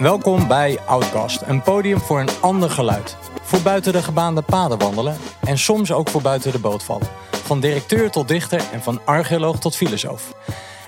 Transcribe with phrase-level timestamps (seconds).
[0.00, 3.16] Welkom bij Outcast, een podium voor een ander geluid.
[3.42, 7.08] Voor buiten de gebaande paden wandelen en soms ook voor buiten de boot vallen.
[7.30, 10.34] Van directeur tot dichter en van archeoloog tot filosoof.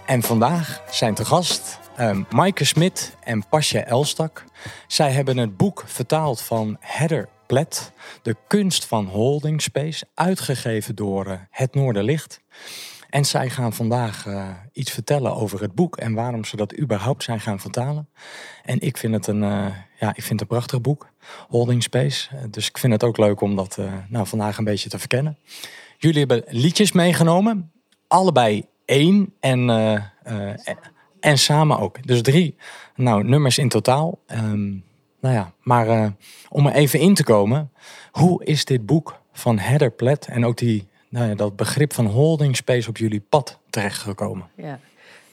[0.07, 4.45] En vandaag zijn te gast um, Maaike Smit en Pasja Elstak.
[4.87, 7.93] Zij hebben het boek vertaald van Heather Plet,
[8.23, 12.41] De kunst van holding space, uitgegeven door uh, Het Noorderlicht.
[13.13, 17.23] En zij gaan vandaag uh, iets vertellen over het boek en waarom ze dat überhaupt
[17.23, 18.09] zijn gaan vertalen.
[18.63, 19.67] En ik vind het een, uh,
[20.01, 21.09] ja, ik vind het een prachtig boek,
[21.49, 22.29] Holding Space.
[22.51, 25.39] dus ik vind het ook leuk om dat nou, vandaag een beetje te verkennen.
[25.99, 27.73] Jullie hebben liedjes meegenomen,
[28.07, 29.71] allebei één en,
[31.21, 32.07] en samen ook.
[32.07, 32.57] Dus drie
[32.95, 34.19] nou, nummers in totaal.
[34.27, 34.85] Um,
[35.21, 36.15] nou ja, maar
[36.49, 37.73] om er even in te komen,
[38.11, 42.07] hoe is dit boek van Heather Platt en ook die nou ja, dat begrip van
[42.07, 44.47] holding space op jullie pad terechtgekomen?
[44.55, 44.79] Ja.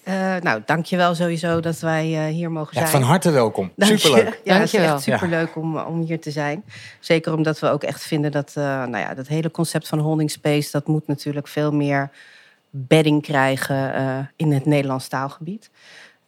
[0.03, 2.85] Uh, nou, dankjewel sowieso dat wij uh, hier mogen zijn.
[2.85, 3.71] Ja, van harte welkom.
[3.77, 4.41] Superleuk.
[4.43, 6.63] Ja, het is echt superleuk om, om hier te zijn.
[6.99, 10.31] Zeker omdat we ook echt vinden dat uh, nou ja, dat hele concept van holding
[10.31, 10.71] space...
[10.71, 12.11] dat moet natuurlijk veel meer
[12.69, 15.69] bedding krijgen in het Nederlands taalgebied.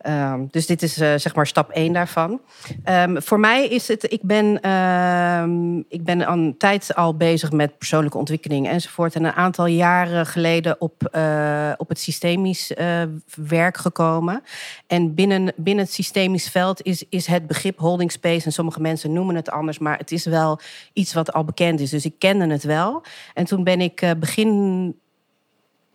[0.07, 2.41] Um, dus dit is uh, zeg maar stap 1 daarvan.
[2.85, 7.77] Um, voor mij is het, ik ben, uh, ik ben een tijd al bezig met
[7.77, 9.15] persoonlijke ontwikkeling enzovoort.
[9.15, 13.01] En een aantal jaren geleden op, uh, op het systemisch uh,
[13.35, 14.43] werk gekomen.
[14.87, 19.13] En binnen, binnen het systemisch veld is, is het begrip holding space, en sommige mensen
[19.13, 20.59] noemen het anders, maar het is wel
[20.93, 21.89] iets wat al bekend is.
[21.89, 23.03] Dus ik kende het wel.
[23.33, 24.95] En toen ben ik begin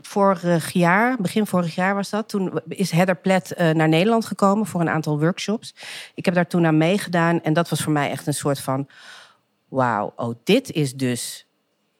[0.07, 2.29] vorig jaar, begin vorig jaar was dat.
[2.29, 5.75] Toen is Heather Plet uh, naar Nederland gekomen voor een aantal workshops.
[6.15, 8.89] Ik heb daar toen aan meegedaan en dat was voor mij echt een soort van:
[9.69, 11.47] wauw, oh, dit is dus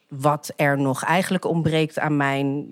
[0.09, 2.67] wat er nog eigenlijk ontbreekt aan mijn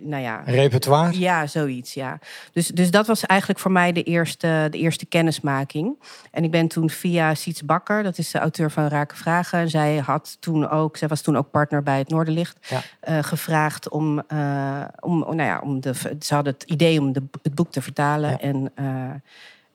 [0.00, 0.42] nou ja.
[0.44, 1.18] Repertoire?
[1.18, 2.18] Ja, zoiets, ja.
[2.52, 6.02] Dus, dus dat was eigenlijk voor mij de eerste, de eerste kennismaking.
[6.30, 9.70] En ik ben toen via Siets Bakker, dat is de auteur van Raken Vragen.
[9.70, 12.68] Zij, had toen ook, zij was toen ook partner bij het Noorderlicht.
[12.68, 12.82] Ja.
[13.08, 17.22] Uh, gevraagd om, uh, om, nou ja, om de, ze hadden het idee om de,
[17.42, 18.30] het boek te vertalen.
[18.30, 18.40] Ja.
[18.40, 19.10] En, uh,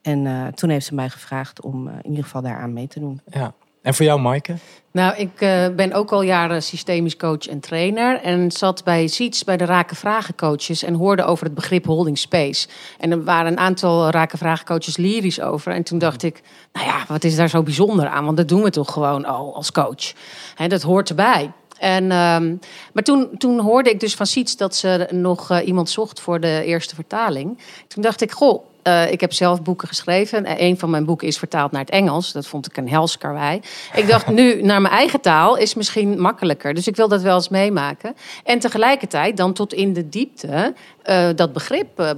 [0.01, 3.21] en toen heeft ze mij gevraagd om in ieder geval daaraan mee te doen.
[3.25, 3.53] Ja.
[3.83, 4.55] En voor jou, Maaike?
[4.91, 8.21] Nou, ik uh, ben ook al jaren systemisch coach en trainer.
[8.21, 10.83] En zat bij SIETS, bij de Raken Vragen coaches.
[10.83, 12.67] En hoorde over het begrip holding space.
[12.99, 15.71] En er waren een aantal Raken Vragen coaches lyrisch over.
[15.71, 16.41] En toen dacht ik,
[16.73, 18.25] nou ja, wat is daar zo bijzonder aan?
[18.25, 20.13] Want dat doen we toch gewoon al als coach.
[20.55, 21.51] He, dat hoort erbij.
[21.77, 22.59] En, um,
[22.93, 26.39] maar toen, toen hoorde ik dus van Siets dat ze nog uh, iemand zocht voor
[26.39, 27.59] de eerste vertaling.
[27.87, 30.45] Toen dacht ik, goh, uh, ik heb zelf boeken geschreven.
[30.45, 32.31] En een van mijn boeken is vertaald naar het Engels.
[32.31, 33.61] Dat vond ik een helskarwei.
[33.95, 36.73] Ik dacht, nu naar mijn eigen taal is misschien makkelijker.
[36.73, 38.15] Dus ik wil dat wel eens meemaken.
[38.43, 40.73] En tegelijkertijd dan tot in de diepte
[41.05, 42.09] uh, dat begrip uh,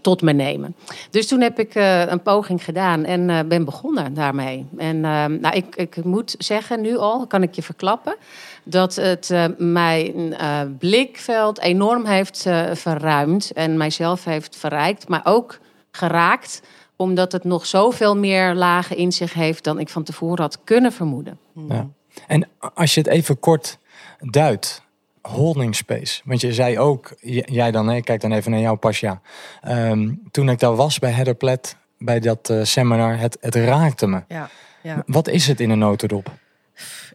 [0.00, 0.74] tot me nemen.
[1.10, 1.74] Dus toen heb ik
[2.08, 4.66] een poging gedaan en ben begonnen daarmee.
[4.76, 8.16] En nou, ik, ik moet zeggen, nu al kan ik je verklappen
[8.64, 15.20] dat het uh, mijn uh, blikveld enorm heeft uh, verruimd en mijzelf heeft verrijkt, maar
[15.24, 15.58] ook
[15.92, 16.62] geraakt
[16.96, 20.92] omdat het nog zoveel meer lagen in zich heeft dan ik van tevoren had kunnen
[20.92, 21.38] vermoeden.
[21.68, 21.88] Ja.
[22.26, 23.78] En als je het even kort
[24.20, 24.82] duidt,
[25.22, 26.22] holding space.
[26.24, 27.14] Want je zei ook,
[27.44, 29.20] jij dan, hè, kijk dan even naar jou Pasja.
[29.68, 34.06] Um, toen ik daar was bij Heather Platt, bij dat uh, seminar, het, het raakte
[34.06, 34.22] me.
[34.28, 34.48] Ja,
[34.82, 35.02] ja.
[35.06, 36.30] Wat is het in een notendop?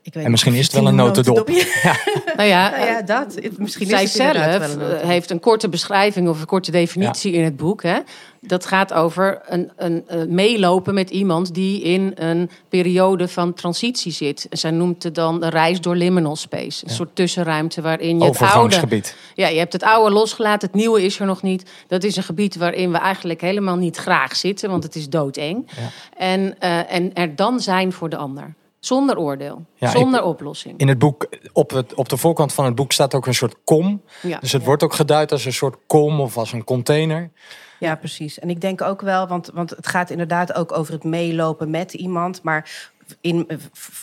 [0.07, 1.49] Ik weet en misschien is het wel een notendop.
[1.83, 1.95] Ja.
[2.35, 3.39] nou ja, nou ja, dat.
[3.57, 7.37] Misschien zij is zelf een heeft een korte beschrijving of een korte definitie ja.
[7.37, 7.83] in het boek.
[7.83, 7.99] Hè?
[8.41, 14.11] Dat gaat over een, een, een, meelopen met iemand die in een periode van transitie
[14.11, 14.47] zit.
[14.49, 16.83] Zij noemt het dan een reis door liminal space.
[16.83, 16.95] Een ja.
[16.95, 19.01] soort tussenruimte waarin je het oude...
[19.35, 21.69] Ja, je hebt het oude losgelaten, het nieuwe is er nog niet.
[21.87, 25.69] Dat is een gebied waarin we eigenlijk helemaal niet graag zitten, want het is doodeng.
[25.75, 25.89] Ja.
[26.17, 28.55] En, uh, en er dan zijn voor de ander.
[28.79, 30.79] Zonder oordeel, ja, zonder ik, oplossing.
[30.79, 33.55] In het boek, op, het, op de voorkant van het boek staat ook een soort
[33.63, 34.01] kom.
[34.21, 34.67] Ja, dus het ja.
[34.67, 37.31] wordt ook geduid als een soort kom of als een container.
[37.79, 38.39] Ja, precies.
[38.39, 41.93] En ik denk ook wel, want, want het gaat inderdaad ook over het meelopen met
[41.93, 42.43] iemand.
[42.43, 42.91] Maar
[43.21, 43.47] in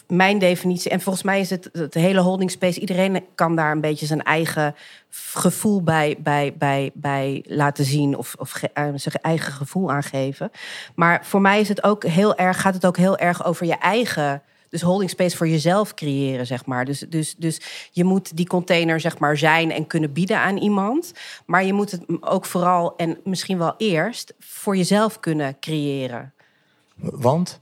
[0.06, 3.80] mijn definitie, en volgens mij is het het hele holding space, iedereen kan daar een
[3.80, 4.74] beetje zijn eigen
[5.10, 10.50] gevoel bij, bij, bij, bij laten zien of, of uh, zijn eigen gevoel aangeven.
[10.94, 13.78] Maar voor mij is het ook heel erg, gaat het ook heel erg over je
[13.78, 14.42] eigen
[14.74, 16.84] dus holding space voor jezelf creëren, zeg maar.
[16.84, 17.60] Dus, dus, dus
[17.90, 21.12] je moet die container, zeg maar, zijn en kunnen bieden aan iemand.
[21.46, 26.32] Maar je moet het ook vooral en misschien wel eerst voor jezelf kunnen creëren.
[26.96, 27.60] Want?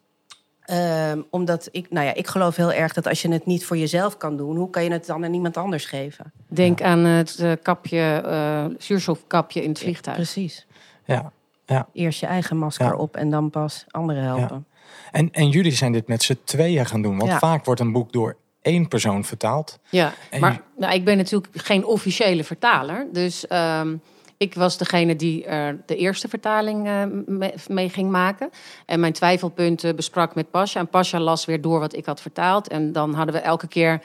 [0.71, 3.77] Um, omdat ik, nou ja, ik geloof heel erg dat als je het niet voor
[3.77, 6.33] jezelf kan doen, hoe kan je het dan aan iemand anders geven?
[6.49, 6.85] Denk ja.
[6.85, 10.17] aan het uh, kapje, uh, zuurstofkapje in het vliegtuig.
[10.17, 10.67] Ja, precies.
[11.05, 11.33] Ja,
[11.67, 11.89] Ja.
[11.93, 14.67] Eerst je eigen masker op en dan pas anderen helpen.
[15.13, 17.19] En, en jullie zijn dit met z'n tweeën gaan doen.
[17.19, 19.79] Want vaak wordt een boek door één persoon vertaald.
[19.91, 23.07] Ja, maar nou, ik ben natuurlijk geen officiële vertaler.
[23.13, 23.97] Dus ehm,
[24.37, 27.03] ik was degene die er de eerste vertaling uh,
[27.69, 28.51] mee, ging maken.
[28.87, 30.81] En mijn twijfelpunten besprak met Pasha.
[30.81, 32.69] En Pasha las weer door wat ik had vertaald.
[32.69, 34.01] En dan hadden we elke keer uh,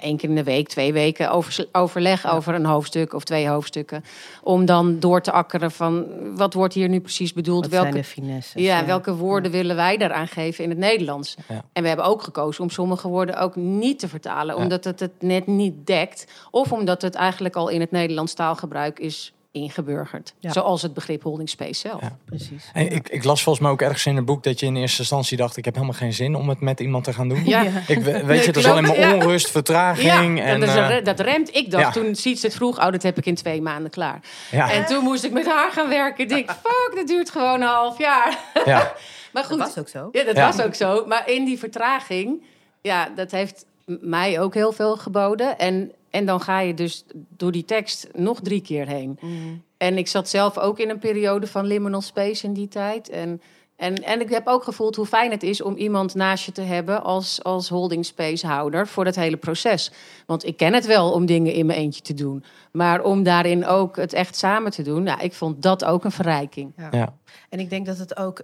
[0.00, 4.04] één keer in de week, twee weken over, overleg over een hoofdstuk of twee hoofdstukken.
[4.42, 6.06] Om dan door te akkeren van
[6.36, 7.68] wat wordt hier nu precies bedoeld?
[7.68, 11.36] Wat welke, finesses, ja, welke woorden willen wij daaraan geven in het Nederlands?
[11.72, 14.56] En we hebben ook gekozen om sommige woorden ook niet te vertalen.
[14.56, 16.26] Omdat het het net niet dekt.
[16.50, 20.34] Of omdat het eigenlijk al in het Nederlands taalgebruik is ingeburgerd.
[20.40, 22.00] Zoals het begrip holding space zelf.
[22.00, 22.16] Ja.
[22.24, 22.70] Precies.
[22.72, 24.98] En ik, ik, las volgens mij ook ergens in het boek dat je in eerste
[24.98, 27.44] instantie dacht: ik heb helemaal geen zin om het met iemand te gaan doen.
[27.44, 27.62] Ja.
[27.86, 30.38] Ik, weet je, dat is alleen maar onrust, vertraging.
[30.38, 31.54] Ja, en, dat, dat remt.
[31.54, 34.20] Ik dacht toen Siets het vroeg: oh, dat heb ik in twee maanden klaar.
[34.50, 36.24] En toen moest ik met haar gaan werken.
[36.24, 38.38] Ik denk, fuck, dat duurt gewoon een half jaar.
[38.64, 38.94] Ja.
[39.32, 39.58] maar goed.
[39.58, 40.08] Dat was ook zo.
[40.12, 41.06] Ja, dat was ook zo.
[41.06, 42.42] Maar in die vertraging,
[42.80, 43.66] ja, dat heeft
[44.00, 45.58] mij ook heel veel geboden.
[45.58, 47.04] En en dan ga je dus
[47.36, 49.18] door die tekst nog drie keer heen.
[49.20, 49.62] Mm.
[49.76, 53.08] En ik zat zelf ook in een periode van liminal space in die tijd.
[53.08, 53.40] En,
[53.76, 56.62] en, en ik heb ook gevoeld hoe fijn het is om iemand naast je te
[56.62, 59.92] hebben als, als holding space houder voor dat hele proces.
[60.26, 62.44] Want ik ken het wel om dingen in mijn eentje te doen.
[62.72, 66.12] Maar om daarin ook het echt samen te doen, nou, ik vond dat ook een
[66.12, 66.72] verrijking.
[66.76, 66.88] Ja.
[66.90, 67.14] ja.
[67.48, 68.42] En ik denk dat het ook,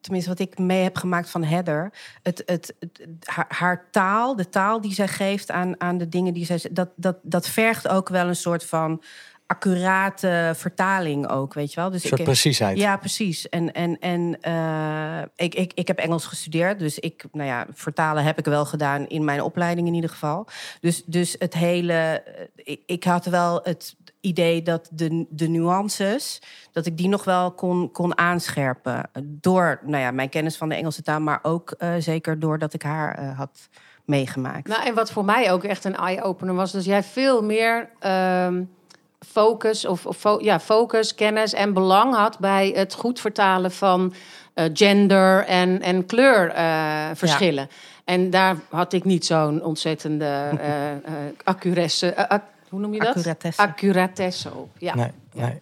[0.00, 1.92] tenminste wat ik mee heb gemaakt van Heather,
[2.22, 2.74] het, het,
[3.24, 6.88] haar, haar, taal, de taal die zij geeft aan, aan de dingen die zij, dat,
[6.96, 9.02] dat, dat vergt ook wel een soort van
[9.48, 11.90] accurate vertaling ook, weet je wel.
[11.90, 12.78] Dus een soort ik, preciesheid.
[12.78, 13.48] Ja, precies.
[13.48, 18.24] En, en, en uh, ik, ik, ik heb Engels gestudeerd, dus ik, nou ja, vertalen
[18.24, 20.46] heb ik wel gedaan in mijn opleiding in ieder geval.
[20.80, 26.42] Dus, dus het hele, eh, ik, ik had wel het idee dat de, de nuances,
[26.72, 29.10] dat ik die nog wel kon, kon aanscherpen.
[29.22, 32.82] Door nou ja, mijn kennis van de Engelse taal, maar ook uh, zeker doordat ik
[32.82, 33.68] haar uh, had
[34.04, 34.68] meegemaakt.
[34.68, 37.90] Nou, en wat voor mij ook echt een eye-opener was, dus jij veel meer.
[38.06, 38.48] Uh,
[39.26, 44.14] focus of, of ja, focus, kennis en belang had bij het goed vertalen van
[44.54, 47.68] uh, gender en, en kleurverschillen.
[47.70, 47.76] Ja.
[48.04, 52.28] En daar had ik niet zo'n ontzettende uh, accuresse,
[52.68, 53.16] hoe noem je dat?
[53.16, 53.62] Accuratesse.
[53.62, 54.68] Accuratesse op.
[54.78, 54.94] Ja.
[54.94, 55.60] Nee, nee.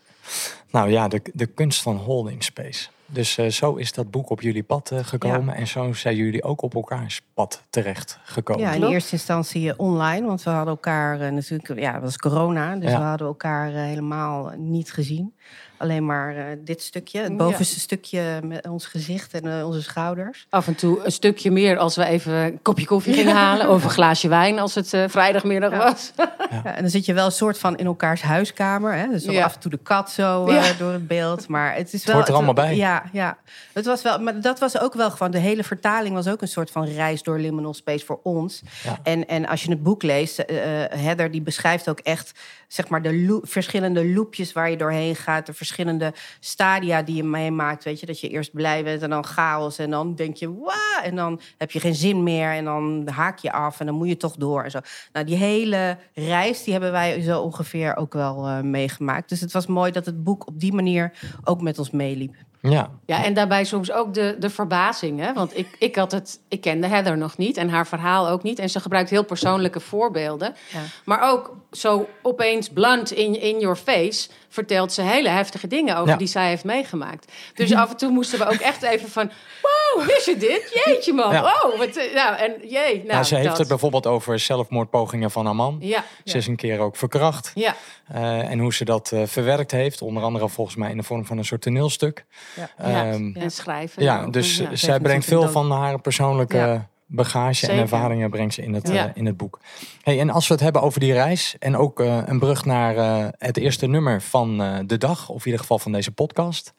[0.70, 2.88] Nou ja, de, de kunst van holding space.
[3.06, 5.54] Dus uh, zo is dat boek op jullie pad uh, gekomen.
[5.54, 8.62] En zo zijn jullie ook op elkaars pad terecht gekomen.
[8.62, 10.26] Ja, in eerste instantie online.
[10.26, 11.80] Want we hadden elkaar uh, natuurlijk...
[11.80, 12.76] Ja, het was corona.
[12.76, 15.34] Dus we hadden elkaar helemaal niet gezien.
[15.78, 20.46] Alleen maar uh, dit stukje, het bovenste stukje met ons gezicht en uh, onze schouders.
[20.50, 23.70] Af en toe een stukje meer als we even een kopje koffie gingen halen.
[23.70, 25.78] Of een glaasje wijn als het uh, vrijdagmiddag ja.
[25.78, 26.12] was.
[26.16, 26.64] Ja.
[26.64, 28.94] en dan zit je wel een soort van in elkaars huiskamer.
[28.94, 29.08] Hè?
[29.08, 30.44] Dus af en toe de kat zo
[30.78, 31.48] door het beeld.
[31.48, 32.14] Maar het is wel.
[32.14, 32.76] Hoort er allemaal bij.
[32.76, 33.38] Ja, ja.
[33.72, 35.30] Het was wel, maar dat was ook wel gewoon.
[35.30, 38.62] De hele vertaling was ook een soort van reis door liminal space voor ons.
[39.02, 40.44] En, en als je het boek leest,
[40.90, 42.32] Heather die beschrijft ook echt
[42.68, 45.46] zeg maar de verschillende loopjes waar je doorheen gaat.
[45.46, 47.84] De verschillende stadia die je meemaakt.
[47.84, 49.78] Weet je, dat je eerst blij bent en dan chaos.
[49.78, 51.02] En dan denk je, wauw.
[51.02, 52.50] En dan heb je geen zin meer.
[52.50, 54.62] En dan haak je af en dan moet je toch door.
[54.62, 54.80] En zo.
[55.12, 59.28] Nou, die hele reis, die hebben wij zo ongeveer ook wel uh, meegemaakt.
[59.28, 61.12] Dus het was mooi dat het boek op die manier
[61.44, 62.34] ook met ons meeliep.
[62.70, 62.90] Ja.
[63.06, 65.20] ja, en daarbij soms ook de, de verbazing.
[65.20, 65.32] Hè?
[65.32, 68.58] Want ik, ik, had het, ik kende Heather nog niet en haar verhaal ook niet.
[68.58, 70.54] En ze gebruikt heel persoonlijke voorbeelden.
[70.72, 70.80] Ja.
[71.04, 76.18] Maar ook zo opeens blunt in, in your face vertelt ze hele heftige dingen over
[76.18, 77.32] die zij heeft meegemaakt.
[77.54, 79.30] Dus af en toe moesten we ook echt even van...
[79.62, 80.82] Wow, wist je dit?
[80.84, 81.32] Jeetje man.
[81.32, 81.42] Ja.
[81.42, 83.04] Oh, wat, eh, nou, en jee.
[83.06, 85.76] Nou, ze heeft het bijvoorbeeld over zelfmoordpogingen van haar man.
[85.80, 86.04] Ja.
[86.24, 87.50] Ze is een keer ook verkracht.
[87.54, 87.76] Ja.
[88.14, 90.02] Uh, en hoe ze dat uh, verwerkt heeft.
[90.02, 92.24] Onder andere volgens mij in de vorm van een soort toneelstuk.
[92.54, 93.12] Ja.
[93.12, 94.02] Um, en schrijven.
[94.02, 98.90] Ja, dus zij brengt veel van haar persoonlijke bagage en ervaringen brengt ze in het,
[98.90, 99.60] uh, in het boek.
[100.02, 102.96] Hey, en als we het hebben over die reis en ook uh, een brug naar
[102.96, 106.74] uh, het eerste nummer van de dag, of in ieder geval van deze podcast.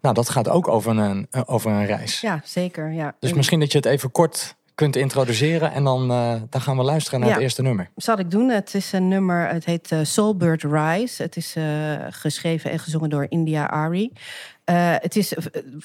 [0.00, 2.20] Nou, dat gaat ook over een, over een reis.
[2.20, 2.92] Ja, zeker.
[2.92, 3.14] Ja.
[3.18, 6.08] Dus misschien dat je het even kort kunt introduceren en dan,
[6.50, 7.90] dan gaan we luisteren naar het eerste nummer.
[7.96, 8.48] Zal ik doen.
[8.48, 11.22] Het is een nummer, het heet Soulbird Rise.
[11.22, 11.56] Het is
[12.10, 14.12] geschreven en gezongen door India Ari.
[14.70, 15.34] Uh, het is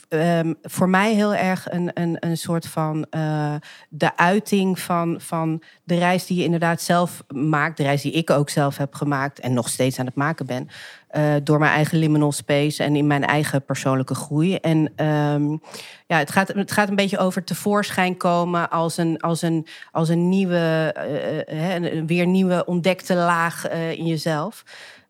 [0.10, 3.56] uh, voor mij heel erg een, een, een soort van uh,
[3.90, 7.78] de uiting van, van de reis die je inderdaad zelf maakt.
[7.78, 10.68] De reis die ik ook zelf heb gemaakt en nog steeds aan het maken ben.
[11.44, 14.56] door mijn eigen liminal space en in mijn eigen persoonlijke groei.
[14.56, 15.62] En um,
[16.08, 20.10] ja, het gaat, het gaat een beetje over tevoorschijn komen als een, als een, als
[20.10, 20.96] een nieuwe,
[21.48, 24.64] een weer nieuwe ontdekte laag in jezelf.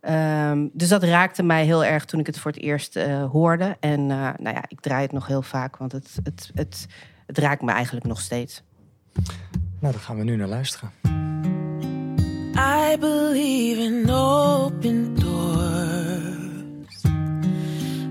[0.05, 3.77] Ehm, dus dat raakte mij heel erg toen ik het voor het eerst eh, hoorde.
[3.79, 6.87] En uh, nou ja, ik draai het nog heel vaak, want het, het, het,
[7.25, 8.63] het raakt me eigenlijk nog steeds.
[9.79, 10.91] Nou, dan gaan we nu naar luisteren.
[12.57, 17.03] I believe in open doors.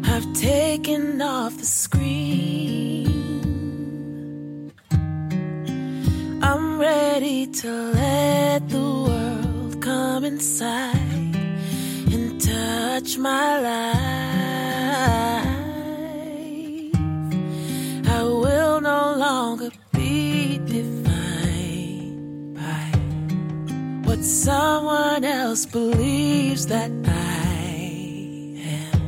[0.03, 3.05] I've taken off the screen.
[6.43, 11.34] I'm ready to let the world come inside
[12.95, 13.97] touch my life.
[18.07, 22.85] I will no longer be defined by
[24.07, 27.65] what someone else believes that I
[28.79, 29.01] am.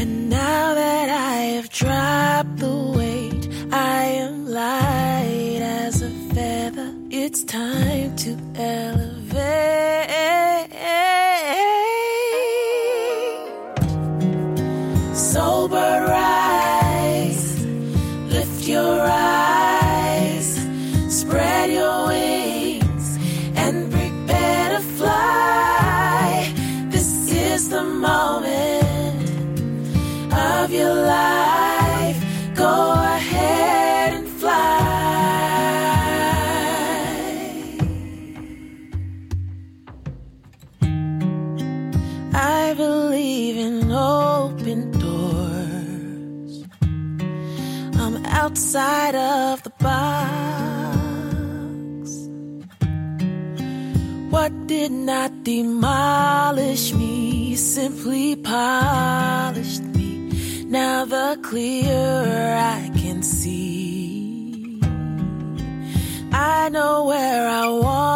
[0.00, 6.92] And now that I have dropped the weight, I am light as a feather.
[7.10, 10.41] It's time to elevate.
[48.42, 50.10] Outside of the box.
[54.30, 60.10] What did not demolish me simply polished me.
[60.64, 64.80] Now the clearer I can see.
[66.32, 68.11] I know where I wanna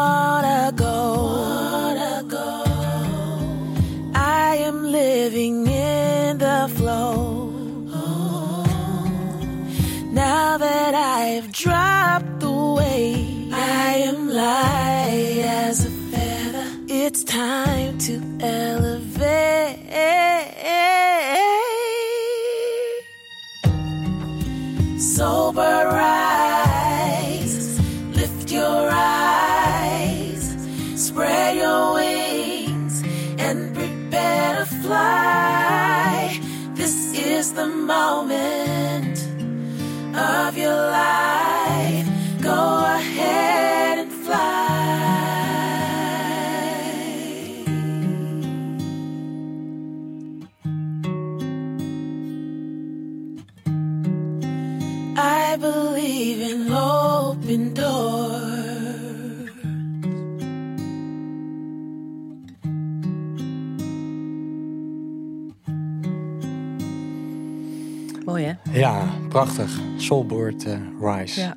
[18.40, 19.16] elevate.
[24.98, 27.80] Sober rise,
[28.14, 30.56] lift your eyes,
[30.94, 33.02] spread your wings,
[33.38, 36.38] and prepare to fly.
[36.74, 38.25] This is the moment
[68.86, 69.80] Ja, prachtig.
[69.96, 71.40] Soulboard uh, Rise.
[71.40, 71.56] Ja.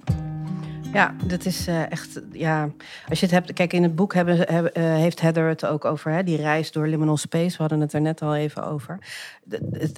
[0.93, 2.21] Ja, dat is uh, echt.
[2.31, 2.69] Ja,
[3.09, 3.53] als je het hebt.
[3.53, 6.11] Kijk, in het boek hebben, uh, heeft Heather het ook over.
[6.11, 7.51] Hè, die reis door liminal space.
[7.51, 8.97] We hadden het er net al even over.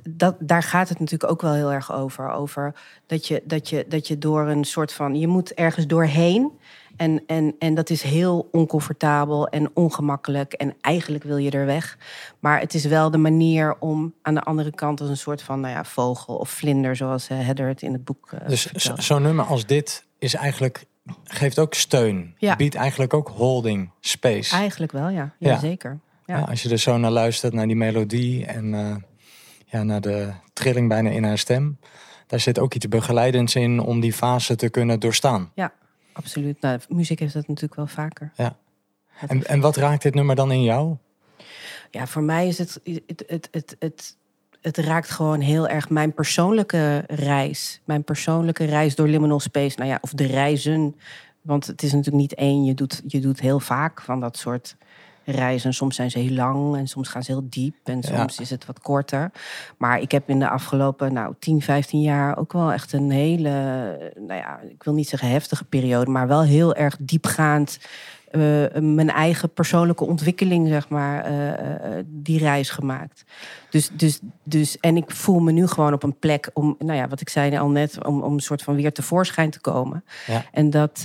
[0.10, 2.32] Dat, daar gaat het natuurlijk ook wel heel erg over.
[2.32, 2.74] Over
[3.06, 5.16] dat je, dat, je, dat je door een soort van.
[5.16, 6.52] Je moet ergens doorheen.
[7.02, 10.54] En, en, en dat is heel oncomfortabel en ongemakkelijk.
[10.54, 11.98] En eigenlijk wil je er weg.
[12.40, 15.60] Maar het is wel de manier om aan de andere kant als een soort van
[15.60, 18.32] nou ja, vogel of vlinder, zoals uh, Heather het in het boek.
[18.34, 20.86] Uh, dus zo'n nummer als dit is eigenlijk.
[21.24, 22.36] Geeft ook steun.
[22.38, 22.56] Ja.
[22.56, 24.56] Biedt eigenlijk ook holding space.
[24.56, 25.34] Eigenlijk wel, ja.
[25.40, 25.60] ja, ja.
[25.60, 26.00] zeker.
[26.26, 26.38] Ja.
[26.38, 26.44] ja.
[26.44, 28.96] als je er zo naar luistert, naar die melodie en uh,
[29.66, 31.80] ja, naar de trilling bijna in haar stem.
[32.28, 35.52] Daar zit ook iets begeleidends in om die fase te kunnen doorstaan.
[35.56, 35.74] Ja,
[36.14, 36.62] absoluut.
[36.62, 38.32] Nou, muziek heeft dat natuurlijk wel vaker.
[38.36, 38.56] Ja.
[39.28, 40.96] En, en wat raakt dit nummer dan in jou?
[41.92, 44.18] Ja, voor mij is het, het, het, het, het,
[44.62, 47.82] het raakt gewoon heel erg mijn persoonlijke reis.
[47.86, 49.78] Mijn persoonlijke reis door liminal space.
[49.78, 50.96] Nou ja, of de reizen.
[51.42, 52.64] Want het is natuurlijk niet één.
[52.64, 54.76] Je doet, je doet heel vaak van dat soort
[55.26, 55.74] reizen.
[55.74, 57.76] Soms zijn ze heel lang en soms gaan ze heel diep.
[57.84, 58.42] En soms ja.
[58.42, 59.32] is het wat korter.
[59.78, 63.50] Maar ik heb in de afgelopen nou, 10, 15 jaar ook wel echt een hele...
[64.16, 66.12] Nou ja, ik wil niet zeggen heftige periode.
[66.12, 67.80] Maar wel heel erg diepgaand...
[68.32, 71.56] Uh, mijn eigen persoonlijke ontwikkeling, zeg maar, uh, uh,
[72.06, 73.24] die reis gemaakt.
[73.70, 77.08] Dus, dus, dus, en ik voel me nu gewoon op een plek om, nou ja,
[77.08, 80.04] wat ik zei al net, om, om een soort van weer tevoorschijn te komen.
[80.28, 80.46] Ja.
[80.52, 81.02] En, dat,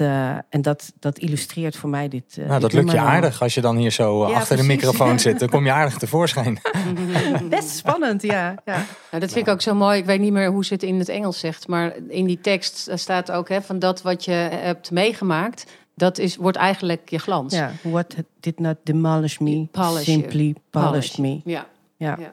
[0.49, 2.38] en dat, dat illustreert voor mij dit.
[2.47, 4.66] nou, dat lukt je aardig als je dan hier zo ja, achter precies.
[4.66, 5.38] de microfoon zit.
[5.47, 6.61] Dan kom je aardig tevoorschijn.
[7.49, 8.54] Best spannend, ja.
[8.64, 8.85] ja.
[9.11, 9.99] Nou, dat vind ik ook zo mooi.
[9.99, 12.90] Ik weet niet meer hoe ze het in het Engels zegt, maar in die tekst
[12.95, 15.64] staat ook hè, van dat wat je hebt meegemaakt
[15.98, 17.54] Dat is, wordt eigenlijk je glans.
[17.54, 21.40] Ja, what did not demolish me, Polish simply polished me.
[21.44, 21.66] Ja.
[21.96, 22.16] Ja.
[22.18, 22.32] Ja.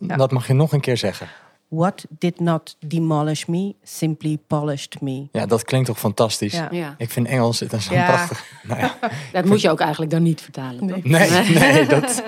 [0.00, 0.16] Ja.
[0.16, 1.28] Dat mag je nog een keer zeggen.
[1.68, 5.26] What did not demolish me, simply polished me.
[5.32, 6.52] Ja, dat klinkt toch fantastisch.
[6.52, 6.68] Ja.
[6.70, 6.94] Ja.
[6.98, 8.06] Ik vind Engels het is een Ja.
[8.06, 8.44] prachtig.
[8.62, 8.98] Nou ja,
[9.32, 10.86] Dat moet je ook eigenlijk dan niet vertalen.
[10.88, 11.02] toch?
[11.04, 12.22] nee, nee, dat.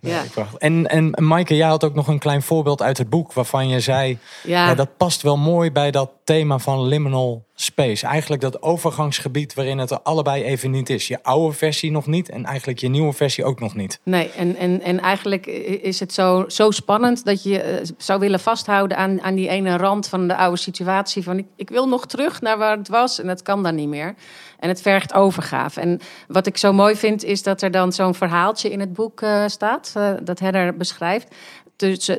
[0.00, 0.22] Nee, Ja.
[0.30, 0.58] prachtig.
[0.58, 3.80] En, en Maaike, jij had ook nog een klein voorbeeld uit het boek waarvan je
[3.80, 4.66] zei, Ja.
[4.68, 8.06] ja, dat past wel mooi bij dat thema van liminal space.
[8.06, 11.08] Eigenlijk dat overgangsgebied waarin het er allebei even niet is.
[11.08, 14.00] Je oude versie nog niet en eigenlijk je nieuwe versie ook nog niet.
[14.02, 15.46] Nee, en, en, en eigenlijk
[15.82, 19.76] is het zo, zo spannend dat je eh, zou willen vasthouden aan, aan die ene
[19.76, 21.22] rand van de oude situatie.
[21.22, 23.88] Van ik, ik wil nog terug naar waar het was en het kan dan niet
[23.88, 24.14] meer.
[24.58, 25.80] En het vergt overgave.
[25.80, 29.20] En wat ik zo mooi vind is dat er dan zo'n verhaaltje in het boek
[29.20, 31.34] eh, staat, eh, dat Heather beschrijft.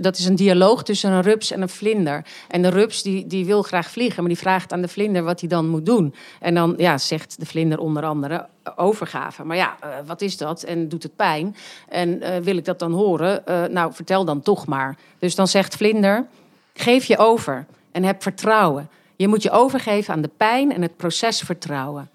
[0.01, 2.25] Dat is een dialoog tussen een rups en een vlinder.
[2.47, 5.39] En de rups die, die wil graag vliegen, maar die vraagt aan de vlinder wat
[5.39, 6.13] hij dan moet doen.
[6.39, 9.43] En dan ja, zegt de vlinder onder andere eh, overgave.
[9.43, 10.63] Maar ja, eh, wat is dat?
[10.63, 11.55] En doet het pijn?
[11.89, 13.43] En eh, wil ik dat dan horen?
[13.71, 14.97] Nou, vertel dan toch maar.
[15.19, 16.25] Dus dan zegt vlinder,
[16.73, 18.89] geef je over en heb vertrouwen.
[19.15, 22.09] Je moet je overgeven aan de pijn en het proces vertrouwen.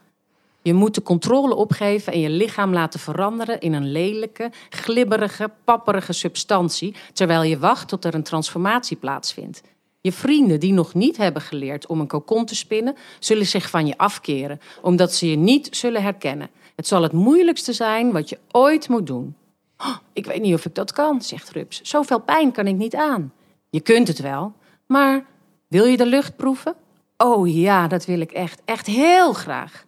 [0.66, 6.12] Je moet de controle opgeven en je lichaam laten veranderen in een lelijke, glibberige, papperige
[6.12, 9.62] substantie, terwijl je wacht tot er een transformatie plaatsvindt.
[10.00, 13.86] Je vrienden die nog niet hebben geleerd om een kokon te spinnen, zullen zich van
[13.86, 16.50] je afkeren, omdat ze je niet zullen herkennen.
[16.76, 19.36] Het zal het moeilijkste zijn wat je ooit moet doen.
[19.76, 21.82] "Oh, ik weet niet of ik dat kan, zegt Rups.
[21.82, 23.32] Zoveel pijn kan ik niet aan.
[23.70, 24.52] Je kunt het wel,
[24.86, 25.24] maar
[25.68, 26.74] wil je de lucht proeven?
[27.16, 29.85] Oh ja, dat wil ik echt, echt heel graag.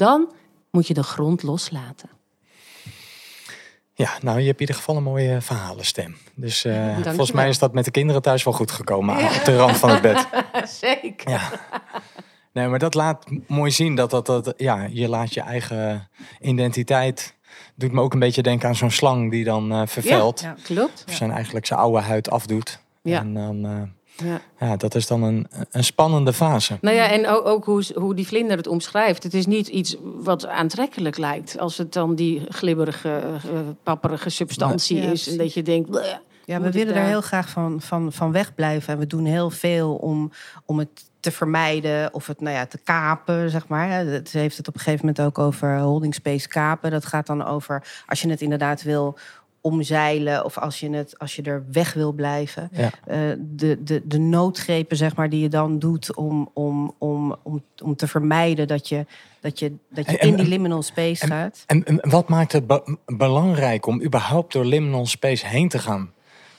[0.00, 0.32] Dan
[0.70, 2.10] moet je de grond loslaten.
[3.94, 6.16] Ja, nou, je hebt in ieder geval een mooie verhalenstem.
[6.34, 9.16] Dus eh, volgens mij is dat met de kinderen thuis wel goed gekomen.
[9.16, 10.28] Op de rand van het bed.
[10.80, 11.30] Zeker.
[11.30, 11.50] Ja.
[12.52, 16.08] Nee, maar dat laat mooi zien dat, dat, dat ja, je laat je eigen
[16.40, 17.34] identiteit.
[17.74, 20.40] Doet me ook een beetje denken aan zo'n slang die dan eh vervelt.
[20.40, 20.56] Ja.
[20.62, 21.04] Klopt.
[21.08, 22.80] Of zijn eigenlijk zijn oude huid afdoet.
[23.02, 23.18] Ja.
[23.18, 23.82] En dan, eh,
[24.24, 24.40] Ja.
[24.66, 26.78] ja, dat is dan een, een spannende fase.
[26.80, 29.22] Nou ja, en ook, ook hoe, hoe die vlinder het omschrijft.
[29.22, 31.58] Het is niet iets wat aantrekkelijk lijkt.
[31.58, 33.40] Als het dan die glibberige, eh,
[33.82, 35.28] papperige substantie Ja, is.
[35.28, 35.90] En dat je denkt...
[35.90, 38.92] "Bleh, Ja, we willen daar- heel graag van, van, van wegblijven.
[38.92, 40.30] En we doen heel veel om,
[40.64, 40.88] om het
[41.20, 43.88] te vermijden of het nou ja, te kapen, zeg maar.
[43.90, 46.90] Het heeft het op een gegeven moment ook over holding space kapen.
[46.90, 49.18] Dat gaat dan over als je het inderdaad wil
[49.60, 52.70] omzeilen of als je, het, als je er weg wil blijven.
[52.72, 52.90] Ja.
[53.06, 57.62] Eh, de, de, de noodgrepen zeg maar, die je dan doet om, om, om, om,
[57.82, 59.06] om te vermijden dat je,
[59.40, 61.64] dat je, dat je En- in die liminal space gaat.
[61.66, 66.10] En, en wat maakt het be- belangrijk om überhaupt door liminal space heen te gaan?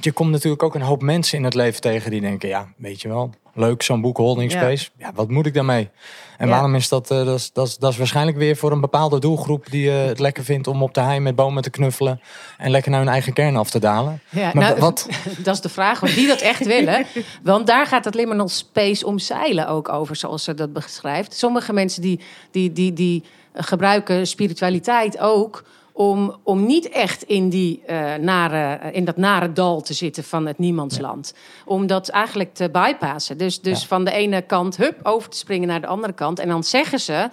[0.03, 3.01] Je komt natuurlijk ook een hoop mensen in het leven tegen die denken, ja, weet
[3.01, 4.51] je wel, leuk zo'n boek Holding.
[4.51, 4.89] Space.
[4.97, 5.11] Ja.
[5.15, 5.89] wat moet ik daarmee?
[6.37, 6.53] En Ja.
[6.53, 9.19] waarom is dat, eh, dat, is, dat, is, dat is waarschijnlijk weer voor een bepaalde
[9.19, 12.21] doelgroep die eh, het lekker vindt om op de hei met bomen te knuffelen
[12.57, 14.21] en lekker naar hun eigen kern af te dalen.
[14.29, 15.07] Ja, Maar nou, wat-
[15.43, 17.05] Dat is de vraag of die dat echt willen.
[17.43, 21.33] Want daar gaat het liminal space omzeilen ook over, zoals ze dat beschrijft.
[21.35, 22.19] Sommige mensen die,
[22.51, 29.05] die, die, die gebruiken spiritualiteit ook om, om niet echt in, die, eh, nare, in
[29.05, 31.33] dat nare dal te zitten van het niemandsland.
[31.65, 33.37] Om dat eigenlijk te bypassen.
[33.37, 33.87] Dus, dus Ja.
[33.87, 36.39] van de ene kant hup, over te springen naar de andere kant.
[36.39, 37.29] En dan zeggen ze...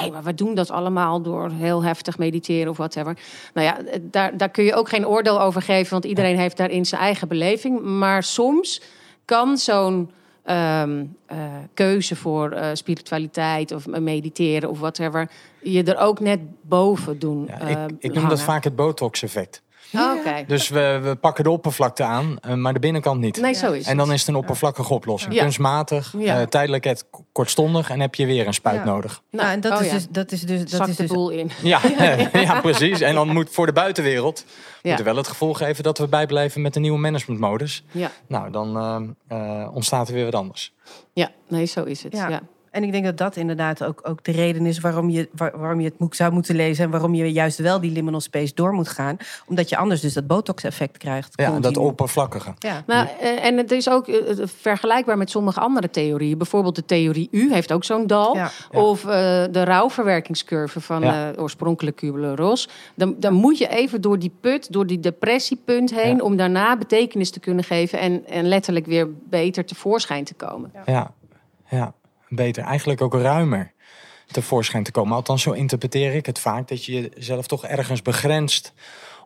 [0.00, 3.18] Nee, maar we doen dat allemaal door heel heftig mediteren of whatever.
[3.54, 6.86] Nou ja, daar, daar kun je ook geen oordeel over geven, want iedereen heeft daarin
[6.86, 7.80] zijn eigen beleving.
[7.80, 8.80] Maar soms
[9.24, 10.10] kan zo'n
[10.42, 11.38] ehm, eh,
[11.74, 15.30] keuze voor eh, spiritualiteit of mediteren of whatever
[15.62, 17.44] je er ook net boven doen.
[17.46, 19.62] Ja, eh, ik, ik noem dat vaak het botox-effect.
[19.94, 20.44] Oh, Oké.
[20.46, 23.40] Dus we, we pakken de oppervlakte aan, eh, maar de binnenkant niet.
[23.40, 24.14] Nee, zo is En dan het.
[24.14, 25.34] is het een oppervlakkige oplossing.
[25.34, 25.42] Ja.
[25.42, 26.40] Kunstmatig, Ja.
[26.40, 28.84] eh, tijdelijk het kortstondig en heb je weer een spuit Ja.
[28.84, 29.22] nodig.
[29.30, 29.92] Nou, en dat, oh is ja.
[29.92, 30.60] dus, dat is dus.
[30.60, 31.50] Dat Zakt is de dus boel in.
[31.62, 31.80] Ja,
[32.32, 33.00] ja, precies.
[33.00, 34.88] En dan moet voor de buitenwereld Ja.
[34.88, 37.84] moeten wel het gevoel geven dat we bijblijven met de nieuwe managementmodus.
[37.90, 38.76] Ja, Nou, dan
[39.28, 40.72] eh, ontstaat er weer wat anders.
[41.12, 42.12] ja, nee, zo is het.
[42.12, 42.40] Ja.
[42.72, 45.80] En ik denk dat dat inderdaad ook, ook de reden is waarom je, waar- waarom
[45.80, 46.84] je het boek zou moeten lezen.
[46.84, 49.16] En waarom je juist wel die liminal space door moet gaan.
[49.46, 51.32] Omdat je anders dus dat botox-effect krijgt.
[51.36, 52.52] Ja, dat oppervlakkige.
[52.58, 52.82] Ja.
[52.86, 56.38] Nou, eh, en het is ook eh, eh, vergelijkbaar met sommige andere theorieën.
[56.38, 58.34] Bijvoorbeeld de theorie U heeft ook zo'n dal.
[58.36, 58.50] Ja.
[58.70, 58.80] Ja.
[58.80, 59.08] Of eh,
[59.50, 61.30] de rouwverwerkingscurve van Ja.
[61.32, 62.68] eh oorspronkelijk Kubler-Ross.
[62.94, 66.16] Dan, dan moet je even door die put, door die depressiepunt heen...
[66.16, 66.22] Ja.
[66.22, 67.98] om daarna betekenis te kunnen geven...
[67.98, 70.72] En, en letterlijk weer beter tevoorschijn te komen.
[70.86, 71.10] Ja,
[71.70, 71.94] ja,
[72.34, 72.64] beter.
[72.64, 73.72] Eigenlijk ook ruimer
[74.26, 75.14] tevoorschijn te komen.
[75.16, 76.68] Althans, zo interpreteer ik het vaak.
[76.68, 78.72] Dat je jezelf toch ergens begrenst.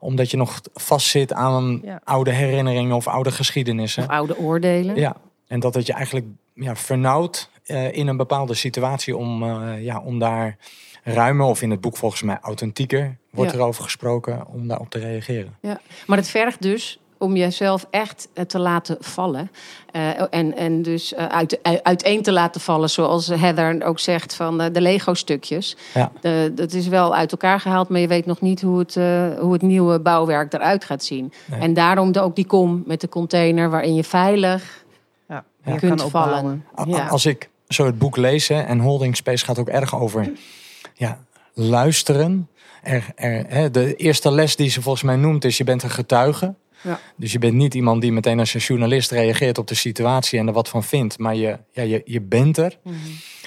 [0.00, 2.00] Omdat je nog vastzit aan Ja.
[2.04, 4.02] oude herinneringen of oude geschiedenissen.
[4.02, 4.96] Of oude oordelen.
[4.96, 5.16] Ja,
[5.46, 10.00] en dat het je eigenlijk ja, vernauwt eh, in een bepaalde situatie om, eh, ja,
[10.00, 10.56] om daar
[11.02, 13.58] ruimer of in het boek volgens mij authentieker wordt Ja.
[13.58, 15.56] erover gesproken om daarop te reageren.
[15.60, 19.50] Ja, maar het vergt dus om jezelf echt eh, te laten vallen.
[19.92, 24.34] Eh, en, en dus eh, uit, uit- uiteen te laten vallen, zoals Heather ook zegt,
[24.34, 25.76] van eh, de Lego-stukjes.
[25.94, 26.12] Ja.
[26.50, 29.52] Dat is wel uit elkaar gehaald, maar je weet nog niet hoe het, eh, hoe
[29.52, 31.32] het nieuwe bouwwerk eruit gaat zien.
[31.44, 31.60] Nee.
[31.60, 34.84] En daarom de, ook die kom met de container waarin je veilig
[35.28, 35.72] Ja, Ja.
[35.72, 36.64] je kunt kan vallen.
[36.86, 37.06] Ja.
[37.06, 40.32] Als ik zo het boek lees, hè, en Holding Space gaat ook erg over
[40.94, 41.18] ja,
[41.54, 42.48] luisteren.
[42.82, 45.90] Er, er, hè, de eerste les die ze volgens mij noemt is: je bent een
[45.90, 46.54] getuige.
[46.86, 47.00] Ja.
[47.16, 50.46] Dus je bent niet iemand die meteen als een journalist reageert op de situatie en
[50.46, 51.18] er wat van vindt.
[51.18, 52.78] Maar je, ja, je, je bent er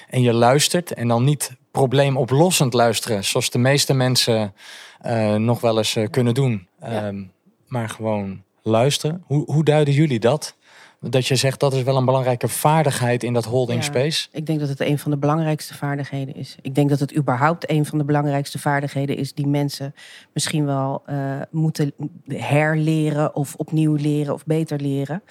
[0.09, 0.93] en je luistert.
[0.93, 4.53] En dan niet probleemoplossend luisteren, zoals de meeste mensen
[5.01, 6.67] eh, nog wel eens eh, kunnen doen.
[6.79, 7.23] Ehm,
[7.67, 9.23] maar gewoon luisteren.
[9.25, 10.55] Hoe, hoe duiden jullie dat?
[11.01, 13.85] Dat je zegt dat is wel een belangrijke vaardigheid in dat holding Ja.
[13.85, 14.27] space.
[14.31, 16.55] Ik denk dat het een van de belangrijkste vaardigheden is.
[16.61, 19.93] Ik denk dat het überhaupt een van de belangrijkste vaardigheden is die mensen
[20.33, 21.15] misschien wel eh,
[21.51, 21.93] moeten
[22.27, 25.21] herleren of opnieuw leren of beter leren.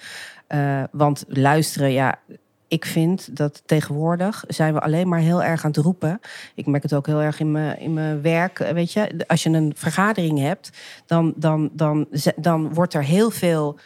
[0.47, 2.19] Eh, want luisteren, ja,
[2.67, 6.19] ik vind dat tegenwoordig zijn we alleen maar heel erg aan het roepen.
[6.55, 8.59] Ik merk het ook heel erg in mijn, in mijn werk.
[8.59, 10.69] eh, Weet je, als je een vergadering hebt,
[11.05, 13.79] dan, dan, dan, dan wordt er heel veel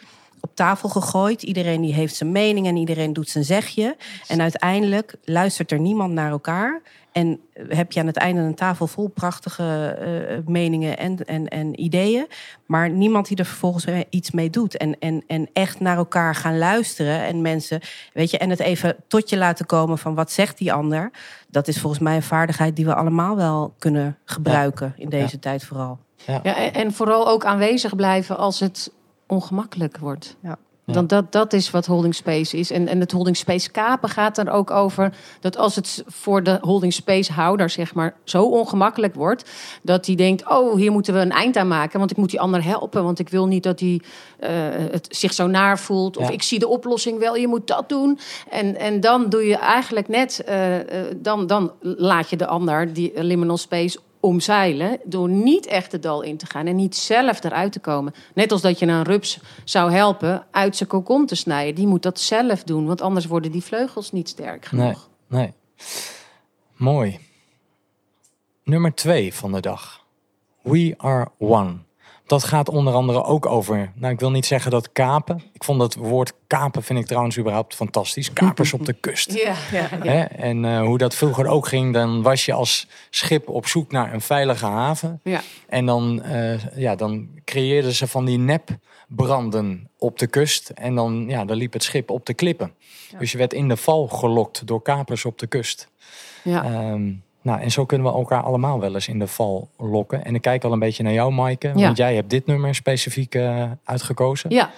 [0.44, 1.42] op tafel gegooid.
[1.42, 3.96] Iedereen die heeft zijn mening en iedereen doet zijn zegje.
[4.28, 6.82] En uiteindelijk luistert er niemand naar elkaar.
[7.12, 11.80] En heb je aan het einde een tafel vol prachtige eh, meningen en, en, en
[11.80, 12.26] ideeën.
[12.66, 14.76] Maar niemand die er vervolgens weer iets mee doet.
[14.76, 17.20] En, en, en echt naar elkaar gaan luisteren.
[17.24, 17.80] En mensen,
[18.12, 21.10] weet je, en het even tot je laten komen van wat zegt die ander.
[21.48, 25.64] Dat is volgens mij een vaardigheid die we allemaal wel kunnen gebruiken in deze tijd
[25.64, 25.98] vooral.
[26.26, 28.90] Ja, en, en vooral ook aanwezig blijven als het
[29.26, 30.36] ongemakkelijk wordt.
[30.42, 30.58] Ja.
[30.84, 32.70] Want dat, dat is wat holding space is.
[32.70, 36.58] En, en het holding space kapen gaat er ook over dat als het voor de
[36.60, 39.50] holding space houder zeg maar zo ongemakkelijk wordt,
[39.82, 42.40] dat hij denkt: oh, hier moeten we een eind aan maken, want ik moet die
[42.40, 44.00] ander helpen, want ik wil niet dat hij
[44.38, 44.50] eh,
[44.90, 46.16] het zich zo naar voelt.
[46.16, 46.32] Of Ja.
[46.32, 48.18] ik zie de oplossing wel, je moet dat doen.
[48.50, 52.92] En, en dan doe je eigenlijk net, eh, eh, dan, dan laat je de ander
[52.92, 57.44] die liminal space omzeilen door niet echt het dal in te gaan en niet zelf
[57.44, 58.14] eruit te komen.
[58.34, 61.74] Net als dat je een rups zou helpen uit zijn kokon te snijden.
[61.74, 65.08] Die moet dat zelf doen, want anders worden die vleugels niet sterk genoeg.
[65.28, 65.52] Nee.
[66.76, 67.18] Mooi.
[68.62, 70.04] Nummer twee van de dag.
[70.62, 71.78] We are one.
[72.26, 75.42] Dat gaat onder andere ook over, nou ik wil niet zeggen dat kapen.
[75.52, 78.32] Ik vond dat woord kapen vind ik trouwens überhaupt fantastisch.
[78.32, 79.32] Kapers op de kust.
[79.32, 80.22] Ja, ja, Hè?
[80.22, 84.12] En eh, hoe dat vroeger ook ging, dan was je als schip op zoek naar
[84.12, 85.20] een veilige haven.
[85.22, 85.40] ja.
[85.68, 90.68] En dan, eh, ja, dan creëerden ze van die nepbranden op de kust.
[90.68, 92.72] En dan, ja, dan liep het schip op de klippen.
[93.18, 95.88] Dus je werd in de val gelokt door kapers op de kust.
[96.42, 96.64] ja.
[96.64, 97.12] Ehm,
[97.44, 100.24] nou, en zo kunnen we elkaar allemaal wel eens in de val lokken.
[100.24, 101.72] En ik kijk al een beetje naar jou, Maaike.
[101.74, 101.84] Ja.
[101.84, 104.50] Want jij hebt dit nummer specifiek eh, uitgekozen.
[104.50, 104.70] ja.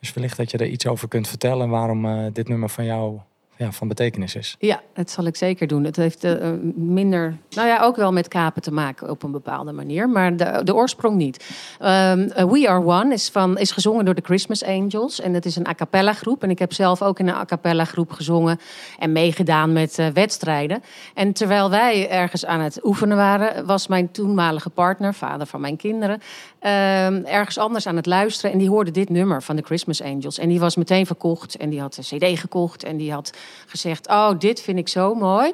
[0.00, 3.18] Dus wellicht dat je er iets over kunt vertellen waarom eh, dit nummer van jou
[3.58, 4.56] ja, van betekenis is.
[4.58, 5.84] Ja, dat zal ik zeker doen.
[5.84, 9.72] Het heeft eh, minder, nou ja, ook wel met kapen te maken op een bepaalde
[9.72, 11.44] manier, maar de, de oorsprong niet.
[11.78, 15.46] Ehm, eh, We Are One is, van, is gezongen door de Christmas Angels en het
[15.46, 16.42] is een a cappella groep.
[16.42, 18.58] En ik heb zelf ook in een a cappella groep gezongen
[18.98, 20.82] en meegedaan met eh, wedstrijden.
[21.14, 25.76] En terwijl wij ergens aan het oefenen waren, was mijn toenmalige partner, vader van mijn
[25.76, 26.20] kinderen,
[26.60, 28.52] ehm, ergens anders aan het luisteren.
[28.52, 30.38] En die hoorde dit nummer van de Christmas Angels.
[30.38, 33.32] En die was meteen verkocht en die had een CD gekocht en die had
[33.66, 35.52] gezegd: Oh, dit vind ik zo mooi.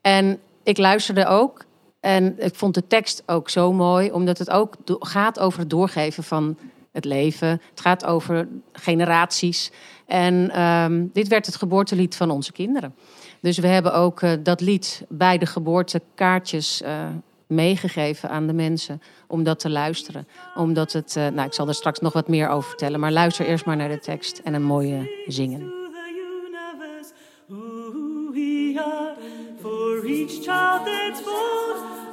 [0.00, 1.66] En ik luisterde ook.
[2.00, 6.24] En ik vond de tekst ook zo mooi, omdat het ook gaat over het doorgeven
[6.24, 6.56] van
[6.92, 7.48] het leven.
[7.48, 9.70] Het gaat over generaties.
[10.06, 12.94] En ehm, dit werd het geboortelied van onze kinderen.
[13.40, 17.06] Dus we hebben ook eh, dat lied bij de geboortekaartjes eh,
[17.48, 20.28] meegegeven aan de mensen om dat te luisteren.
[20.54, 23.46] Omdat het, eh, nou, ik zal er straks nog wat meer over vertellen, maar luister
[23.46, 25.76] eerst maar naar de tekst en een mooie zingen.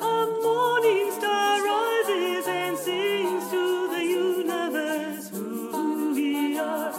[0.02, 6.94] a morning star rises and sings to the universe who we are.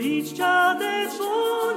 [0.00, 1.76] Each child that's born,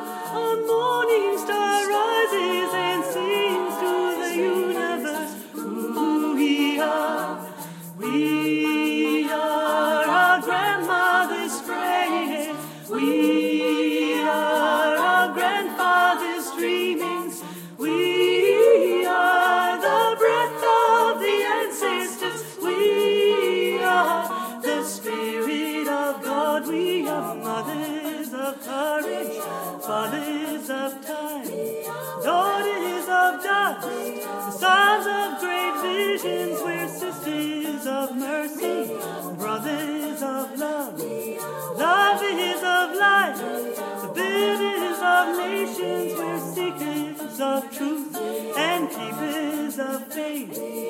[36.22, 38.88] visions, we're sisters of mercy,
[39.38, 41.00] brothers of love.
[41.78, 43.38] Love is of life,
[44.02, 48.16] the builders of nations, we're seekers of truth
[48.58, 50.90] and keepers of faith.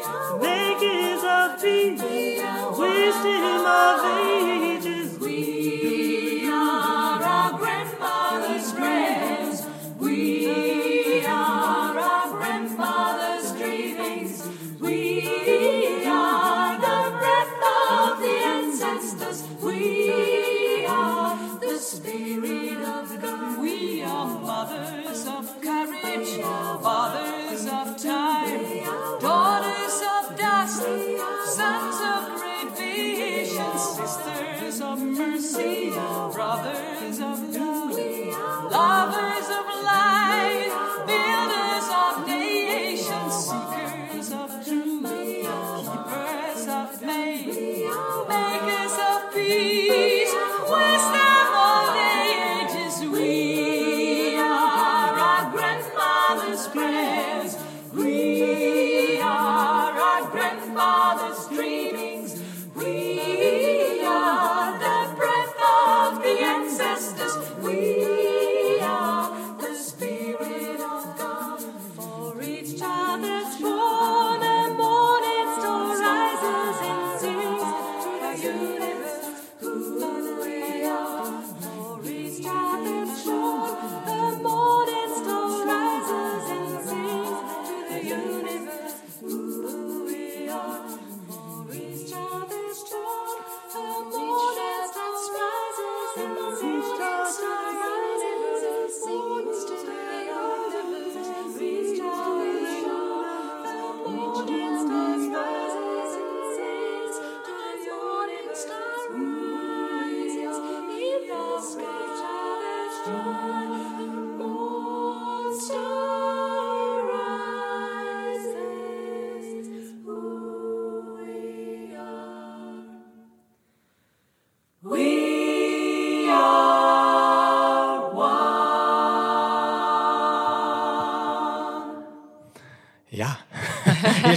[37.22, 37.49] Of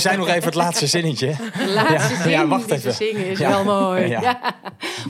[0.03, 1.27] zei nog even het laatste zinnetje.
[1.37, 3.07] De laatste Ja, zin ja, wacht die ze even.
[3.07, 3.49] zingen is Ja.
[3.49, 4.07] wel mooi.
[4.09, 4.38] Ja.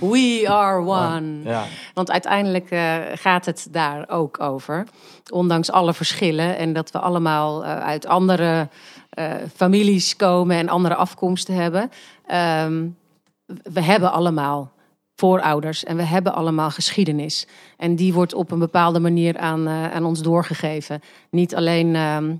[0.00, 1.40] We are one.
[1.44, 1.64] Ja.
[1.94, 4.87] Want uiteindelijk eh, gaat het daar ook over.
[5.31, 8.68] Ondanks alle verschillen en dat we allemaal eh, uit andere
[9.11, 11.90] eh, families komen en andere afkomsten hebben.
[12.26, 12.87] Ehm,
[13.62, 14.70] we hebben allemaal
[15.16, 17.46] voorouders en we hebben allemaal geschiedenis.
[17.76, 21.00] En die wordt op een bepaalde manier aan, aan ons doorgegeven.
[21.31, 22.35] Niet alleen ehm,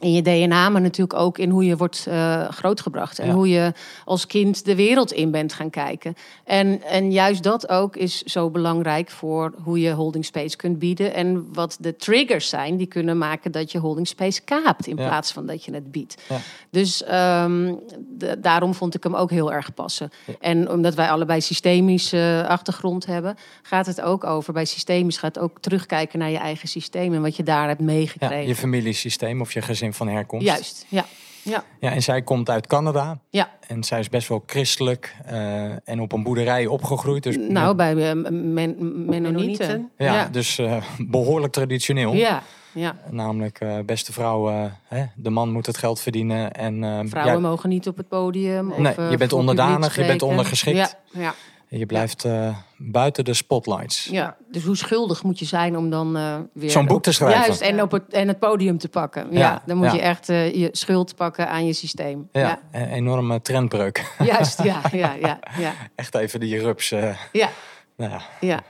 [0.00, 3.18] in je DNA, maar natuurlijk ook in hoe je wordt eh, grootgebracht.
[3.18, 3.32] En Ja.
[3.32, 3.72] hoe je
[4.04, 6.14] als kind de wereld in bent gaan kijken.
[6.44, 11.14] En, en juist dat ook is zo belangrijk voor hoe je holding space kunt bieden.
[11.14, 14.86] En wat de triggers zijn die kunnen maken dat je holding space kaapt.
[14.86, 15.06] In Ja.
[15.06, 16.22] plaats van dat je het biedt.
[16.28, 16.36] Ja.
[16.70, 17.74] Dus ehm,
[18.18, 20.10] de- daarom vond ik hem ook heel erg passen.
[20.40, 24.52] En omdat wij allebei systemische achtergrond hebben, gaat het ook over.
[24.52, 27.86] Bij systemisch gaat ook terugkijken naar je eigen systeem en wat je daar hebt Ja,
[27.86, 28.46] meegekregen.
[28.46, 30.46] je familiesysteem of je gezin van herkomst.
[30.46, 31.04] Juist, ja.
[31.42, 33.18] Ja, Ja, en zij komt uit Canada.
[33.30, 33.50] ja.
[33.66, 37.22] En zij is best wel christelijk eh, en op een boerderij opgegroeid.
[37.22, 39.90] Dus nou, bij men, Mennonieten.
[39.98, 40.28] Ja, ja.
[40.28, 42.12] dus eh, behoorlijk traditioneel.
[42.12, 42.42] ja,
[42.74, 42.96] ja.
[43.10, 46.52] Namelijk, eh, beste vrouw, eh, hè, de man moet het geld verdienen.
[46.52, 48.70] En, eh, Vrouwen ja, mogen niet op het podium.
[48.70, 50.76] Of, Nee, je bent onderdanig, je bent ondergeschikt.
[51.12, 51.34] Ja, ja,
[51.78, 54.04] je blijft eh, buiten de spotlights.
[54.04, 54.36] ja.
[54.50, 56.70] Dus hoe schuldig moet je zijn om dan eh, weer...
[56.70, 57.40] Zo'n boek te schrijven.
[57.46, 59.26] Juist, en, op het, en het podium te pakken.
[59.30, 59.92] Ja, Ja, dan moet ja.
[59.92, 62.28] je echt eh, je schuld pakken aan je systeem.
[62.32, 64.14] Ja, Ja, een enorme trendbreuk.
[64.32, 65.72] juist, ja, ja, ja, ja.
[65.94, 66.90] Echt even die rups.
[66.90, 67.48] eh, Ja,
[67.96, 68.20] nou ja.
[68.40, 68.62] ja.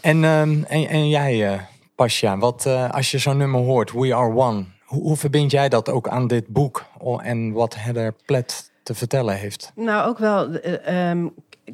[0.00, 1.60] En, ehm, en, en jij, eh
[1.94, 5.68] Pasja, wat, eh, als je zo'n nummer hoort, We Are One, hoe, hoe verbind jij
[5.68, 9.72] dat ook aan dit boek O- en wat Heather Platt te vertellen heeft?
[9.74, 10.52] Nou, ook wel.
[10.54, 11.28] eh, ehm,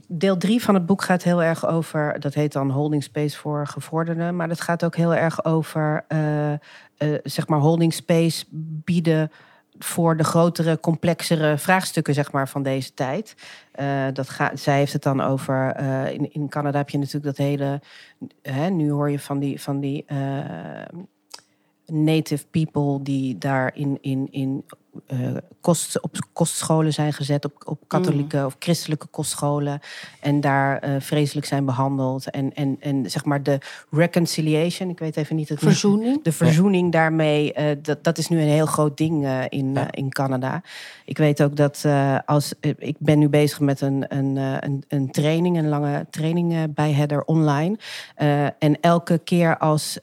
[0.09, 2.21] deel drie van het boek gaat heel erg over.
[2.21, 4.37] Dat heet dan holding space voor gevorderden.
[4.37, 6.05] Maar dat gaat ook heel erg over.
[6.09, 6.59] eh, eh,
[7.23, 8.45] zeg maar holding space
[8.85, 9.31] bieden
[9.79, 13.35] voor de grotere, complexere vraagstukken zeg maar, van deze tijd.
[14.13, 15.77] Dat gaat, zij heeft het dan over.
[16.13, 17.81] in, in Canada heb je natuurlijk dat hele.
[18.43, 19.61] Hè, nu hoor je van die.
[19.61, 20.05] Van die
[21.87, 24.65] native people die daar in, in, in
[25.07, 25.19] eh,
[25.61, 29.81] kost, op kostscholen zijn gezet, op, op katholieke of christelijke kostscholen.
[30.21, 32.31] En daar eh, vreselijk zijn behandeld.
[32.31, 33.59] En, en, en zeg maar de
[33.91, 36.23] reconciliation, ik weet even niet het Verzoening.
[36.23, 40.63] de verzoening daarmee, eh, dat, dat is nu een heel groot ding in, in Canada.
[41.05, 41.87] Ik weet ook dat
[42.27, 46.93] als ik ben nu bezig met een, een, een, een training, een lange training bij
[46.93, 47.79] Heather online.
[48.59, 49.99] En elke keer als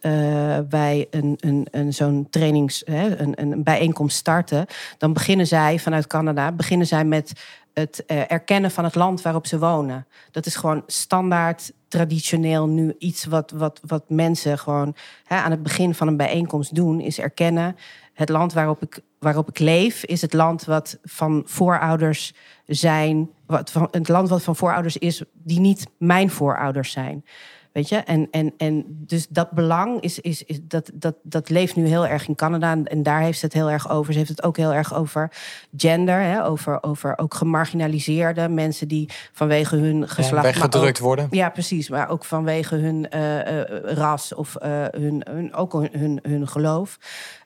[0.69, 4.67] wij een, een, een, zo'n trainings, hè, een, een bijeenkomst starten,
[4.97, 7.33] dan beginnen zij vanuit Canada, beginnen zij met
[7.73, 10.07] het eh, erkennen van het land waarop ze wonen.
[10.31, 15.63] Dat is gewoon standaard, traditioneel nu iets wat, wat, wat mensen gewoon hè, aan het
[15.63, 17.75] begin van een bijeenkomst doen, is erkennen.
[18.13, 22.33] Het land waarop ik, waarop ik leef, is het land wat van voorouders
[22.65, 23.29] zijn.
[23.45, 27.25] Wat van, het land wat van voorouders is die niet mijn voorouders zijn.
[27.71, 27.95] Weet je?
[27.95, 32.07] En, en, en dus dat belang is, is, is dat, dat, dat leeft nu heel
[32.07, 32.77] erg in Canada.
[32.83, 34.11] En daar heeft ze het heel erg over.
[34.13, 35.31] Ze heeft het ook heel erg over
[35.77, 36.21] gender.
[36.21, 36.45] Hè?
[36.45, 40.31] Over, over ook gemarginaliseerde mensen die vanwege hun geslacht.
[40.31, 41.27] maar weggedrukt ook- worden.
[41.31, 41.89] Ja, precies.
[41.89, 46.47] Maar ook vanwege hun eh, eh, ras of eh, hun, hun, ook hun, hun, hun
[46.47, 46.97] geloof.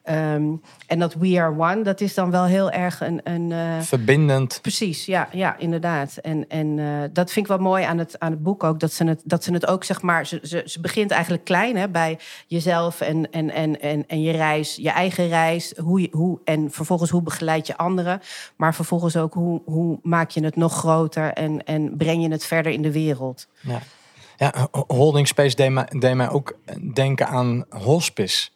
[0.04, 0.52] Ehm,
[0.86, 3.20] en dat We Are One, dat is dan wel heel erg een.
[3.24, 4.58] een eh, Verbindend.
[4.62, 6.16] Precies, ja, ja inderdaad.
[6.16, 8.80] En, en eh, dat vind ik wel mooi aan het, aan het boek ook.
[8.80, 11.76] Dat ze het, dat ze het ook, zeg maar, ze, ze, ze begint eigenlijk klein
[11.76, 15.72] hè, bij jezelf en, en, en, en, en je reis, je eigen reis.
[15.76, 18.20] Hoe je, hoe, en vervolgens hoe begeleid je anderen.
[18.56, 22.44] Maar vervolgens ook hoe, hoe maak je het nog groter en, en breng je het
[22.44, 23.46] verder in de wereld.
[23.60, 23.80] Ja,
[24.36, 26.56] ja ho- holding space deed mij, deed mij ook
[26.94, 28.52] denken aan hospice.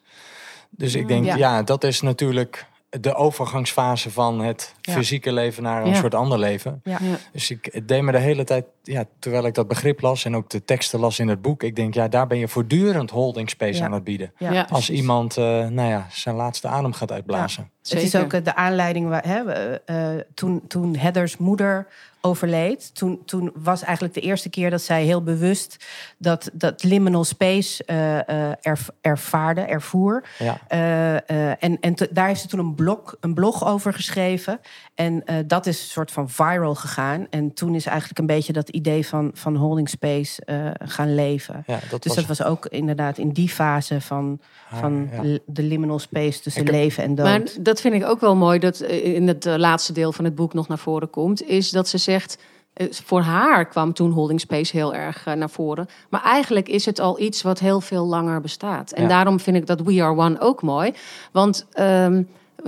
[0.70, 1.36] Dus ik denk, Ja.
[1.36, 1.62] ja.
[1.62, 4.92] dat is natuurlijk de overgangsfase van het Ja.
[4.92, 5.94] fysieke leven naar een Ja.
[5.94, 6.80] soort ander leven.
[6.84, 6.98] Ja.
[7.02, 7.16] Ja.
[7.32, 10.50] Dus ik deed me de hele tijd, ja, terwijl ik dat begrip las en ook
[10.50, 13.78] de teksten las in het boek, ik denk, ja, daar ben je voortdurend holding space
[13.78, 13.84] Ja.
[13.84, 14.32] aan het bieden.
[14.38, 14.66] Ja, Ja.
[14.70, 17.70] Als iemand, eh, nou ja, zijn laatste adem gaat uitblazen.
[17.82, 21.86] Het is ook eh, de aanleiding waar, hè, we, eh, toen, toen Heathers moeder
[22.20, 22.94] overleed.
[22.94, 25.86] Toen, toen was eigenlijk de eerste keer dat zij heel bewust
[26.18, 30.24] dat, dat liminal space eh, eh, erv- ervaarde, ervoer.
[30.38, 30.58] Ja.
[30.68, 34.60] Eh, eh, en en te- daar heeft ze toen een blog, een blog over geschreven.
[34.94, 37.26] En eh, dat is een soort van viral gegaan.
[37.30, 41.62] En toen is eigenlijk een beetje dat idee van, van holding space eh, gaan leven.
[41.66, 45.38] Ja, dat Dus was, dat was ook inderdaad in die fase van, haar, van ja.
[45.46, 47.26] de liminal space tussen heb- leven en dood.
[47.26, 50.54] Maar dat vind ik ook wel mooi dat in het laatste deel van het boek
[50.54, 51.42] nog naar voren komt.
[51.48, 52.38] Is dat ze zegt.
[52.72, 55.86] eh, Voor haar kwam toen Holding Space heel erg eh, naar voren.
[56.08, 58.92] Maar eigenlijk is het al iets wat heel veel langer bestaat.
[58.92, 59.08] En Ja.
[59.08, 60.92] daarom vind ik dat We Are One ook mooi.
[61.32, 62.22] Want ehm,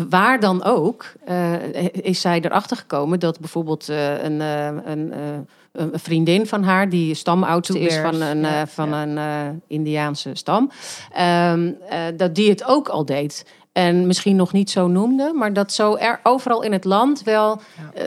[0.09, 1.53] waar dan ook eh,
[1.93, 5.13] is zij erachter gekomen dat bijvoorbeeld een, een,
[5.73, 9.03] een vriendin van haar, die stamoudste is van een, ja, van ja.
[9.03, 10.71] een Indiaanse stam,
[11.13, 13.45] ehm, eh, dat die het ook al deed.
[13.73, 17.61] En misschien nog niet zo noemde, maar dat zo er overal in het land wel
[17.95, 18.05] eh,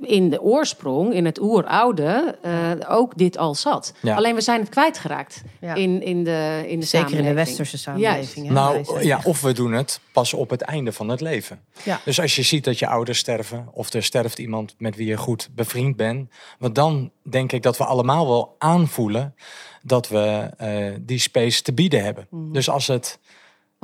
[0.00, 3.94] in de oorsprong, in het oeroude, eh, ook dit al zat.
[4.02, 4.16] Ja.
[4.16, 5.74] Alleen we zijn het kwijtgeraakt Ja.
[5.74, 8.46] in, in de, in de Zeker in de westerse samenleving.
[8.46, 8.52] hè.
[8.52, 11.60] Nou ja, of we doen het pas op het einde van het leven.
[11.82, 12.00] Ja.
[12.04, 15.16] Dus als je ziet dat je ouders sterven, of er sterft iemand met wie je
[15.16, 19.34] goed bevriend bent, want dan denk ik dat we allemaal wel aanvoelen
[19.82, 22.26] dat we eh, die space te bieden hebben.
[22.30, 22.52] Mhm.
[22.52, 23.18] Dus als het,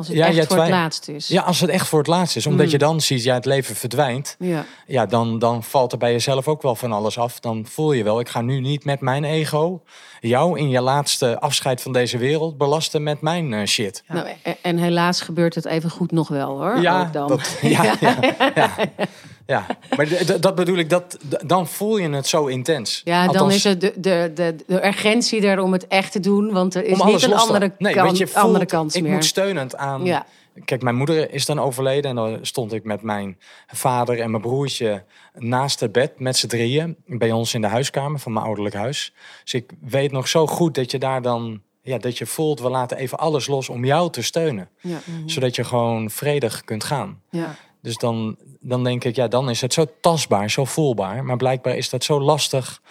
[0.03, 1.29] Als het Ja, echt voor het laatst is.
[1.29, 2.73] ja, als het echt voor het laatst is, omdat Mm.
[2.73, 4.65] je dan ziet, ja, het leven verdwijnt, Ja.
[4.87, 7.41] ja, dan, dan valt er bij jezelf ook wel van alles af.
[7.41, 9.83] Dan voel je wel, ik ga nu niet met mijn ego
[10.21, 14.03] jou in je laatste afscheid van deze wereld belasten met mijn eh, shit.
[14.09, 16.81] Nou, en, en helaas gebeurt het even goed nog wel hoor.
[16.81, 17.29] Ja, ook dan.
[17.29, 18.17] dat, ja, ja,
[18.55, 18.71] ja,
[19.47, 19.67] ja.
[19.97, 20.09] Maar
[20.41, 23.01] dat bedoel ik, dat, dan voel je het zo intens.
[23.05, 26.53] Ja, dan is het de, de, de, de urgentie er om het echt te doen.
[26.53, 29.03] Want er is niet een te- andere, nee, kan- want je voelt, andere kans ik
[29.03, 29.13] meer.
[29.13, 30.05] moet steunend aan...
[30.05, 30.27] Ja.
[30.65, 34.43] Kijk, mijn moeder is dan overleden en dan stond ik met mijn vader en mijn
[34.43, 38.75] broertje naast het bed met z'n drieën bij ons in de huiskamer van mijn ouderlijk
[38.75, 39.13] huis.
[39.43, 42.69] Dus ik weet nog zo goed dat je daar dan, ja, dat je voelt, we
[42.71, 44.69] laten even alles los om jou te steunen.
[44.81, 44.99] Ja.
[45.27, 47.21] Zodat je gewoon vredig kunt gaan.
[47.31, 47.55] Ja.
[47.83, 51.25] Dus dan, dan denk ik, ja, dan is het zo tastbaar, zo voelbaar.
[51.25, 52.83] Maar blijkbaar is dat zo lastig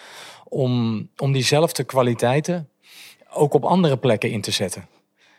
[0.48, 2.68] om, om diezelfde kwaliteiten
[3.30, 4.86] ook op andere plekken in te zetten.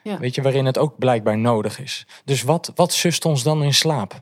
[0.04, 0.18] Ja.
[0.20, 2.06] Weet je, waarin het ook blijkbaar nodig is.
[2.26, 4.22] Dus wat, wat sust ons dan in slaap?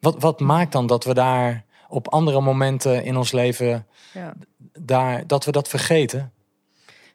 [0.00, 4.34] Wat, wat maakt dan dat we daar op andere momenten in ons leven, Ja.
[4.78, 6.32] daar, dat we dat vergeten?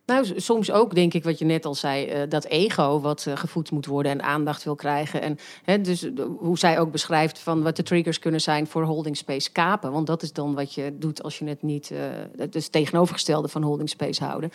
[0.06, 3.38] Nou, soms ook denk ik wat je net al zei, eh, dat ego wat eh,
[3.38, 5.22] gevoed moet worden en aandacht wil krijgen.
[5.22, 8.84] En hè, dus de- hoe zij ook beschrijft van wat de triggers kunnen zijn voor
[8.84, 9.92] holding space kapen.
[9.92, 11.98] Want dat is dan wat je doet als je het niet, eh
[12.38, 14.52] het is tegenovergestelde van holding space houden.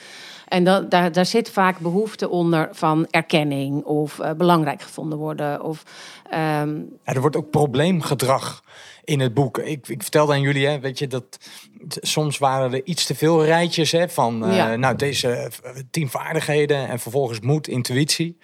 [0.49, 5.63] En daar, daar zit vaak behoefte onder van erkenning of eh, belangrijk gevonden worden.
[5.63, 5.83] Of,
[6.31, 8.63] ehm, Ja, er wordt ook probleemgedrag
[9.05, 9.59] in het boek.
[9.59, 11.39] Ik, ik vertelde aan jullie, hè, weet je, dat
[11.87, 16.89] soms waren er iets te veel rijtjes hè, van, eh, nou, deze eh, tien vaardigheden
[16.89, 18.39] en vervolgens moed, intuïtie.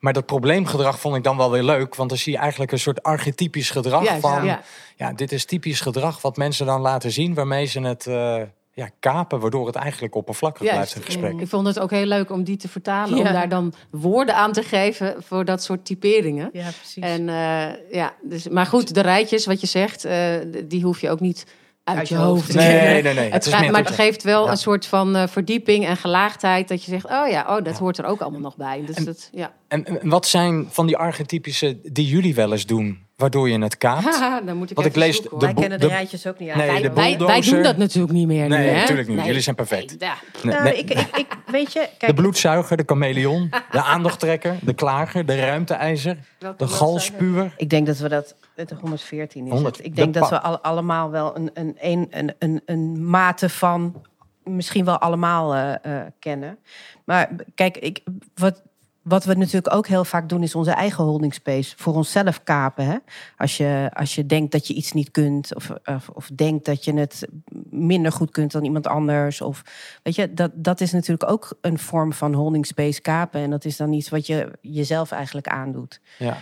[0.00, 2.78] Maar dat probleemgedrag vond ik dan wel weer leuk, want dan zie je eigenlijk een
[2.78, 4.62] soort archetypisch gedrag van, ja.
[4.96, 8.42] ja, dit is typisch gedrag wat mensen dan laten zien, waarmee ze het eh,
[8.74, 10.96] ja, kapen, waardoor het eigenlijk oppervlakkig blijft Juist.
[10.96, 11.40] een gesprek.
[11.40, 13.26] Ik vond het ook heel leuk om die te vertalen, Ja.
[13.26, 16.50] om daar dan woorden aan te geven voor dat soort typeringen.
[16.52, 17.02] Ja, precies.
[17.02, 20.16] En eh, ja, dus, maar goed, de rijtjes, wat je zegt, eh,
[20.64, 21.46] die hoef je ook niet
[21.84, 22.92] uit, Uit je je hoofd te Nee, kennen.
[22.92, 23.14] nee, nee.
[23.14, 23.30] nee.
[23.30, 24.50] Het gaat- meer maar het geeft wel Ja.
[24.50, 26.68] een soort van eh, verdieping en gelaagdheid.
[26.68, 28.82] Dat je zegt, oh ja, oh, dat hoort er ook allemaal nog bij.
[28.86, 29.52] Dus dat, ja.
[29.68, 33.78] En, en wat zijn van die archetypische die jullie wel eens doen, waardoor je het
[33.78, 34.04] kaapt?
[34.04, 35.44] Haha, dan moet ik Want ik lees zoeken, de.
[35.44, 36.82] Wij kennen de de- rijtjes ook niet Nee, uit.
[36.82, 37.54] de wij, wij, wij bulldozer.
[37.54, 38.80] doen dat natuurlijk niet meer nu, Nee, hè?
[38.80, 39.24] natuurlijk niet.
[39.24, 39.98] Jullie zijn perfect.
[40.00, 40.14] Nee, ja.
[40.42, 40.74] Nee, Nou, nee.
[40.78, 46.16] ik, ik, ik weet je, De bloedzuiger, de chameleon, de aandachttrekker, de klager, de ruimteijzer,
[46.56, 47.54] de galspuwer.
[47.56, 48.34] ik denk dat we dat.
[48.54, 49.76] Het is 114 is 100.
[49.76, 49.86] het.
[49.86, 53.48] Ik denk De dat we al, allemaal wel een, een, een, een, een, een mate
[53.48, 54.02] van.
[54.44, 56.58] Misschien wel allemaal eh, eh, kennen.
[57.04, 58.00] Maar kijk, ik,
[58.34, 58.62] wat,
[59.02, 62.86] wat we natuurlijk ook heel vaak doen, is onze eigen holding space voor onszelf kapen.
[62.86, 62.96] Hè?
[63.36, 66.84] Als, je, als je denkt dat je iets niet kunt, of, of, of denkt dat
[66.84, 67.28] je het
[67.70, 69.40] minder goed kunt dan iemand anders.
[69.40, 69.62] Of
[70.02, 73.40] weet je, dat, dat is natuurlijk ook een vorm van holding space kapen.
[73.40, 76.00] En dat is dan iets wat je jezelf eigenlijk aandoet.
[76.18, 76.36] Ja.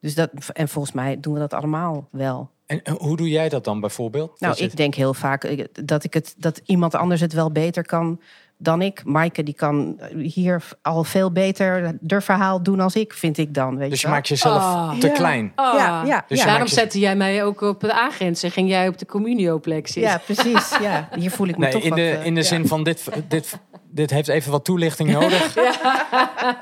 [0.00, 2.50] Dus dat, en volgens mij doen we dat allemaal wel.
[2.66, 4.40] En hoe doe jij dat dan bijvoorbeeld?
[4.40, 7.86] Nou, ik denk heel vaak eh, dat, ik het, dat iemand anders het wel beter
[7.86, 8.20] kan
[8.62, 9.04] dan ik.
[9.04, 13.76] Maaike die kan hier al veel beter de verhaal doen als ik, vind ik dan.
[13.76, 14.14] Weet dus je wel.
[14.16, 14.92] maakt jezelf Oh.
[14.98, 15.12] te Ja.
[15.12, 15.52] klein.
[15.56, 15.74] Oh.
[15.76, 16.44] Ja, ja, Dus ja.
[16.44, 19.86] Daarom je- zette jij mij ook op de agent en ging jij op de communioplek
[19.88, 20.12] zitten.
[20.12, 20.78] ja, precies.
[20.80, 21.08] Ja.
[21.18, 22.46] Hier voel ik me Nee, toch in wat, de, eh, in de ja.
[22.46, 23.58] zin van dit, dit,
[23.90, 25.56] dit heeft even wat toelichting nodig.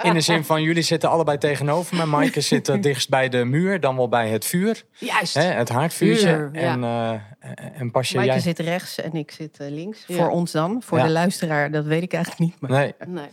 [0.02, 2.04] In de zin van jullie zitten allebei tegenover me.
[2.06, 4.84] Maaike zit er dichtst bij de muur, dan wel bij het vuur.
[4.98, 5.34] Juist.
[5.34, 6.48] Hè, het haardvuurtje.
[6.52, 7.10] En, eh,
[7.78, 8.42] en Pasje, Maaike jij...
[8.42, 10.04] zit rechts en ik zit eh, links.
[10.06, 10.14] Ja.
[10.16, 10.82] Voor ons dan.
[10.84, 11.04] Voor Ja.
[11.04, 12.60] de luisteraar, dat weet ik eigenlijk niet.
[12.60, 12.70] Maar...
[12.70, 13.28] Nee, Nee.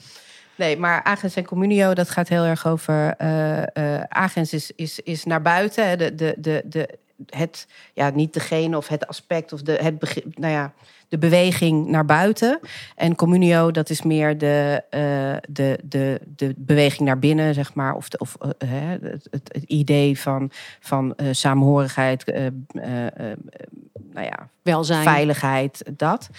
[0.57, 3.13] Nee, maar Agens en Communio, dat gaat heel erg over.
[3.17, 5.87] eh eh, Agens is, is, is naar buiten.
[5.87, 6.97] hè, De, de, de, de,
[7.29, 10.73] het, ja, niet degene of het aspect of de, het begrip, nou ja,
[11.07, 12.59] de beweging naar buiten.
[12.95, 17.95] En Communio, dat is meer de, eh, de, de, de beweging naar binnen, zeg maar.
[17.95, 23.31] Of, de, of hè, het, het, idee van, van samenhorigheid, eh, eh,
[24.15, 25.03] nou ja, Welzijn.
[25.03, 26.29] veiligheid, dat.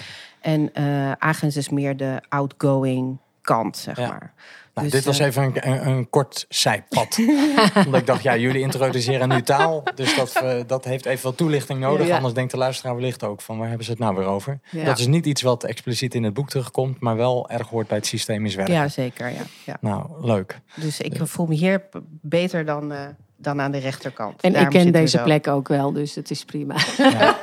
[0.41, 4.09] En eh Agens is meer de outgoing kant, zeg Ja.
[4.09, 4.33] maar.
[4.75, 7.19] nou, Dus, dit was eh, even een, een, een kort zijpad.
[7.87, 9.83] Omdat ik dacht, ja, jullie introduceren nu taal.
[9.95, 12.07] Dus dat, eh, dat heeft even wat toelichting nodig.
[12.07, 12.17] Ja.
[12.17, 14.61] Anders denkt de luisteraar wellicht ook van, waar hebben ze het nou weer over?
[14.71, 14.85] Ja.
[14.85, 17.01] Dat is niet iets wat expliciet in het boek terugkomt.
[17.01, 18.75] Maar wel erg hoort bij het systemisch werken.
[18.75, 19.29] Ja, zeker.
[19.31, 19.77] Ja, ja.
[19.81, 20.61] Nou, leuk.
[20.75, 21.83] Dus ik voel me hier
[22.23, 23.01] beter dan, eh,
[23.47, 24.41] dan aan de rechterkant.
[24.41, 26.75] En Daarom ik ken deze plek ook wel, dus het is prima.
[26.97, 27.37] ja.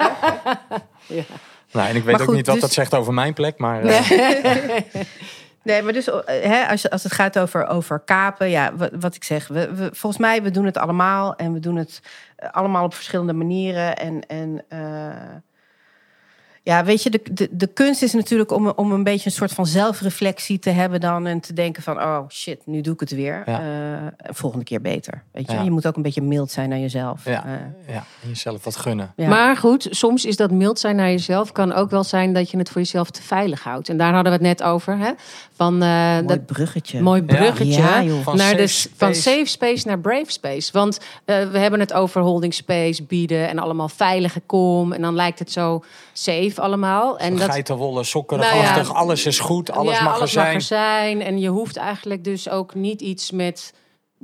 [1.72, 3.58] Nou, en ik weet ook niet wat dus- dat zegt over mijn plek.
[3.58, 4.10] Maar eh,
[5.64, 9.16] Nee, maar dus eh, hè, als, als het gaat over, over kapen, ja, wat, wat
[9.16, 12.02] ik zeg, we, we, volgens mij we doen het allemaal en we doen het
[12.36, 13.98] eh, allemaal op verschillende manieren.
[13.98, 14.80] En, en eh,
[16.66, 19.52] ja, weet je, de, de, de kunst is natuurlijk om, om een beetje een soort
[19.52, 23.12] van zelfreflectie te hebben dan en te denken van, oh shit, nu doe ik het
[23.12, 23.42] weer.
[23.46, 23.62] Ja.
[23.62, 25.24] Eh, volgende keer beter.
[25.32, 25.62] Weet je, Ja.
[25.64, 27.26] je moet ook een beetje mild zijn naar jezelf.
[27.26, 27.52] ja, Eh,
[27.94, 29.14] ja, en jezelf wat gunnen.
[29.16, 29.28] ja.
[29.28, 31.52] Maar goed, soms is dat mild zijn naar jezelf.
[31.52, 33.90] Kan ook wel zijn dat je het voor jezelf te veilig houdt.
[33.90, 34.98] En daar hadden we het net over.
[34.98, 35.12] Hè?
[35.56, 37.02] Van, eh, mooi dat bruggetje.
[37.02, 37.82] mooi bruggetje.
[37.82, 38.22] Ja, joh.
[38.24, 38.96] Van naar safe de, space.
[38.98, 40.72] van safe space naar brave space.
[40.72, 44.94] Want eh, we hebben het over holding space, bieden en allemaal veilige kom.
[44.94, 45.84] En dan lijkt het zo
[46.14, 47.18] safe allemaal.
[47.18, 48.82] En dat, Geitenwolle, sokken, Nou ja.
[48.82, 50.46] alles is goed, alles ja, mag er zijn.
[50.46, 51.22] mag er zijn.
[51.22, 53.74] En je hoeft eigenlijk dus ook niet iets met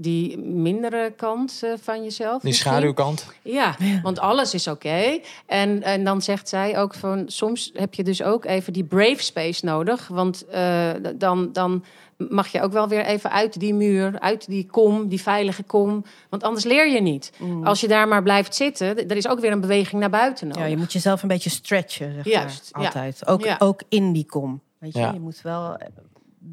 [0.01, 2.41] die mindere kant eh, van jezelf.
[2.41, 2.71] Die misschien.
[2.71, 3.25] schaduwkant.
[3.41, 5.19] Ja, want alles is oké.
[5.45, 7.23] En, en dan zegt zij ook van...
[7.27, 10.07] soms heb je dus ook even die brave space nodig.
[10.07, 11.83] Want eh, dan, dan
[12.29, 14.19] mag je ook wel weer even uit die muur...
[14.19, 16.03] uit die kom, die veilige kom.
[16.29, 17.31] Want anders leer je niet.
[17.63, 19.09] Als je daar maar blijft zitten...
[19.09, 20.61] er is ook weer een beweging naar buiten nodig.
[20.63, 22.81] Ja, je moet jezelf een beetje stretchen, zeg Juist, maar.
[22.81, 22.87] ja.
[22.87, 23.27] Altijd.
[23.27, 23.55] Ook, Ja.
[23.59, 24.61] ook in die kom.
[24.79, 25.11] Weet je, Ja.
[25.13, 25.87] je moet wel eh,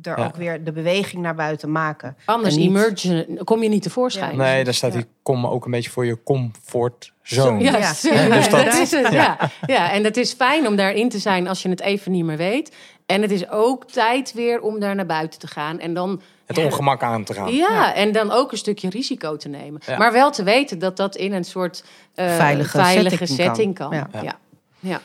[0.03, 0.25] er Ja.
[0.27, 2.17] ook weer de beweging naar buiten maken.
[2.25, 4.37] Anders En niet- emergen, kom je niet tevoorschijn.
[4.37, 7.63] Nee, daar staat die kom ook een beetje voor je comfortzone.
[7.63, 7.79] Ja, Ja.
[8.03, 9.13] ja, dus dat- dat is het.
[9.13, 9.39] Ja.
[9.67, 9.93] Ja.
[9.93, 12.75] en het is fijn om daarin te zijn als je het even niet meer weet.
[13.07, 15.79] En het is ook tijd weer om daar naar buiten te gaan.
[15.79, 17.53] En dan, Het ongemak aan te gaan.
[17.53, 19.81] Ja, en dan ook een stukje risico te nemen.
[19.87, 19.97] Ja.
[19.97, 21.85] Maar wel te weten dat dat in een soort
[22.15, 23.91] eh, Veilige veilige setting setting kan.
[23.91, 23.99] kan.
[24.13, 24.23] Ja.
[24.23, 24.39] Ja.
[24.79, 25.01] Ja.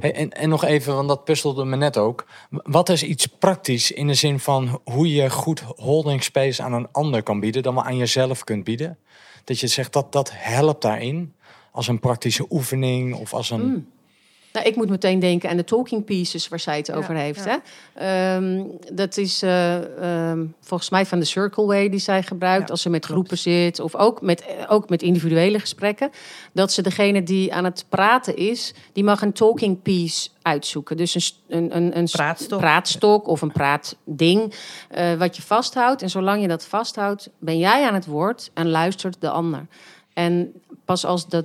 [0.00, 2.26] Hey, en, en nog even, want dat puzzelde me net ook.
[2.50, 6.88] Wat is iets praktisch in de zin van hoe je goed holding space aan een
[6.92, 8.98] ander kan bieden, dan wel aan jezelf kunt bieden?
[9.44, 11.34] Dat je zegt dat dat helpt daarin,
[11.72, 13.66] als een praktische oefening of als een.
[13.66, 13.88] Mm.
[14.52, 17.44] Nou, ik moet meteen denken aan de talking pieces waar zij het over heeft.
[17.44, 17.60] ja.
[17.94, 18.36] Hè?
[18.36, 22.70] Ehm, dat is eh, ehm, volgens mij van de Circle Way die zij gebruikt Ja,
[22.72, 23.12] als ze met klopt.
[23.12, 23.80] groepen zit.
[23.80, 26.10] Of ook met, eh, ook met individuele gesprekken.
[26.52, 30.96] Dat ze degene die aan het praten is, die mag een talking piece uitzoeken.
[30.96, 31.14] Dus
[31.48, 32.58] een, een, een, een st- Praatstok.
[32.60, 34.54] praatstok of een praatding
[34.88, 36.02] eh, wat je vasthoudt.
[36.02, 39.66] En zolang je dat vasthoudt, ben jij aan het woord en luistert de ander.
[40.14, 40.52] En
[40.84, 41.44] pas als dat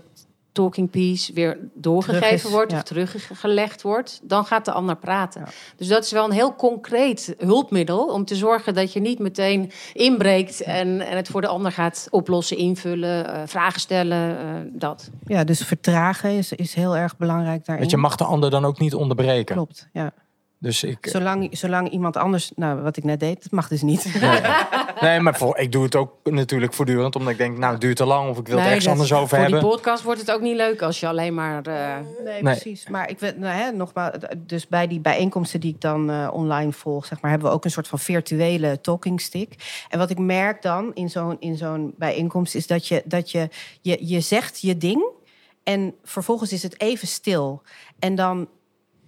[0.56, 2.78] talking piece weer doorgegeven Terug is, wordt ja.
[2.78, 5.42] of teruggelegd wordt, dan gaat de ander praten.
[5.42, 5.52] Ja.
[5.76, 9.72] Dus dat is wel een heel concreet hulpmiddel om te zorgen dat je niet meteen
[9.94, 15.10] inbreekt en, en het voor de ander gaat oplossen, invullen, eh, vragen stellen, eh, dat.
[15.26, 17.80] Ja, dus vertragen is, is heel erg belangrijk daarin.
[17.80, 19.56] Want je mag de ander dan ook niet onderbreken.
[19.56, 20.14] Klopt, ja.
[20.60, 24.20] Dus ik, Zolang, zolang iemand anders, nou wat ik net deed, dat mag dus niet.
[25.02, 27.98] nee, maar voor, ik doe het ook natuurlijk voortdurend, omdat ik denk, nou, het duurt
[27.98, 29.60] te lang of ik wil het ergens anders over voor hebben.
[29.60, 31.66] die podcast wordt het ook niet leuk als je alleen maar...
[31.66, 32.42] eh, Nee, Nee.
[32.42, 32.88] precies.
[32.88, 36.72] Maar ik weet, nou, hè, nogmaals, dus bij die bijeenkomsten die ik dan eh, online
[36.72, 39.84] volg, zeg maar, hebben we ook een soort van virtuele talking stick.
[39.90, 43.50] En wat ik merk dan in zo'n in zo'n bijeenkomst is dat je dat je,
[43.82, 45.06] je je zegt je ding
[45.64, 47.62] en vervolgens is het even stil.
[48.00, 48.48] En dan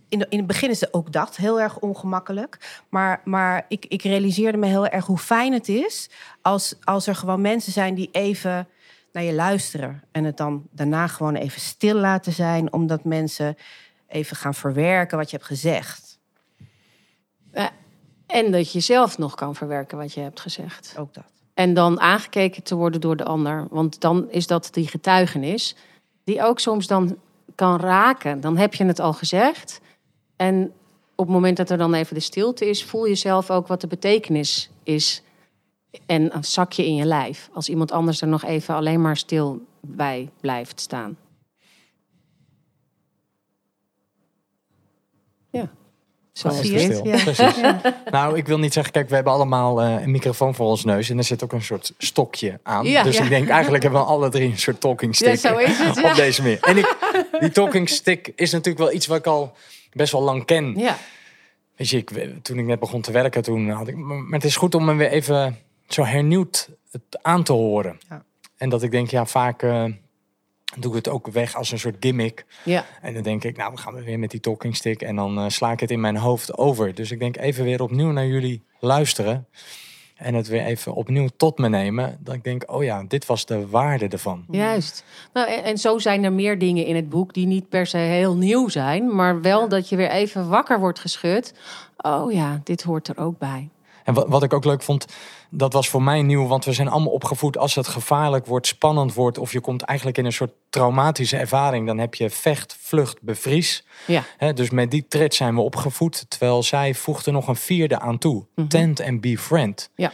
[0.10, 2.82] in, de- in het begin is het ook dat heel erg ongemakkelijk.
[2.90, 6.10] Maar, maar ik, ik realiseerde me heel erg hoe fijn het is
[6.42, 8.68] als, als er gewoon mensen zijn die even
[9.12, 10.04] naar je luisteren.
[10.12, 13.58] En het dan daarna gewoon even stil laten zijn, omdat mensen
[14.08, 16.20] even gaan verwerken wat je hebt gezegd.
[18.28, 20.96] en dat je zelf nog kan verwerken wat je hebt gezegd.
[20.98, 21.24] Ook dat.
[21.54, 23.68] En dan aangekeken te worden door de ander.
[23.70, 25.76] Want dan is dat die getuigenis,
[26.24, 27.18] die ook soms dan
[27.56, 28.42] kan raken.
[28.42, 29.80] Dan heb je het al gezegd.
[30.38, 30.74] En
[31.16, 33.82] op het moment dat er dan even de stilte is, voel je zelf ook wat
[33.82, 35.22] de betekenis is.
[36.06, 37.50] En een zakje in je lijf.
[37.54, 41.18] Als iemand anders er nog even alleen maar stil bij blijft staan.
[45.50, 45.70] Ja.
[46.32, 46.88] Zo is Zie je het.
[46.88, 46.96] het?
[46.96, 47.12] stil.
[47.12, 47.24] Ja.
[47.24, 47.62] Precies.
[48.12, 51.10] Nou, ik wil niet zeggen, kijk, we hebben allemaal eh, een microfoon voor ons neus
[51.10, 52.86] en er zit ook een soort stokje aan.
[52.86, 53.24] Ja, dus ja.
[53.24, 55.96] ik denk, eigenlijk hebben we alle drie een soort talking stick Ja, zo is het,
[55.96, 56.10] ja.
[56.10, 56.60] op deze manier.
[56.62, 56.98] En ik,
[57.40, 59.54] die talking stick is natuurlijk wel iets wat ik al
[59.98, 60.74] best wel lang ken.
[60.78, 60.98] Ja.
[61.76, 62.10] Weet je, ik,
[62.42, 63.96] toen ik net begon te werken, toen had ik.
[63.96, 68.00] Maar het is goed om me weer even zo hernieuwd het aan te horen.
[68.10, 68.24] Ja.
[68.58, 69.86] En dat ik denk, ja, vaak eh,
[70.78, 72.46] doe ik het ook weg als een soort gimmick.
[72.64, 72.86] ja.
[73.02, 75.02] En dan denk ik, nou, we gaan weer met die talking stick.
[75.02, 76.96] En dan eh, sla ik het in mijn hoofd over.
[76.96, 79.48] Dus ik denk even weer opnieuw naar jullie luisteren.
[80.18, 82.18] En het weer even opnieuw tot me nemen.
[82.20, 84.46] Dat ik denk, oh ja, dit was de waarde ervan.
[84.50, 85.04] Juist.
[85.34, 87.98] Nou, en, en zo zijn er meer dingen in het boek die niet per se
[87.98, 91.54] heel nieuw zijn, maar wel dat je weer even wakker wordt geschud.
[91.98, 93.70] Oh ja, dit hoort er ook bij.
[94.08, 95.06] En wat, wat ik ook leuk vond,
[95.50, 96.48] dat was voor mij nieuw.
[96.48, 99.38] Want we zijn allemaal opgevoed als het gevaarlijk wordt, spannend wordt.
[99.38, 101.88] Of je komt eigenlijk in een soort traumatische ervaring.
[101.88, 103.86] Dan heb je vecht, vlucht, bevries.
[104.06, 104.24] Ja.
[104.54, 106.26] Dus met die tred zijn we opgevoed.
[106.30, 108.46] Terwijl zij voegde nog een vierde aan toe.
[108.68, 109.90] Tent and befriend.
[109.96, 110.12] Ja.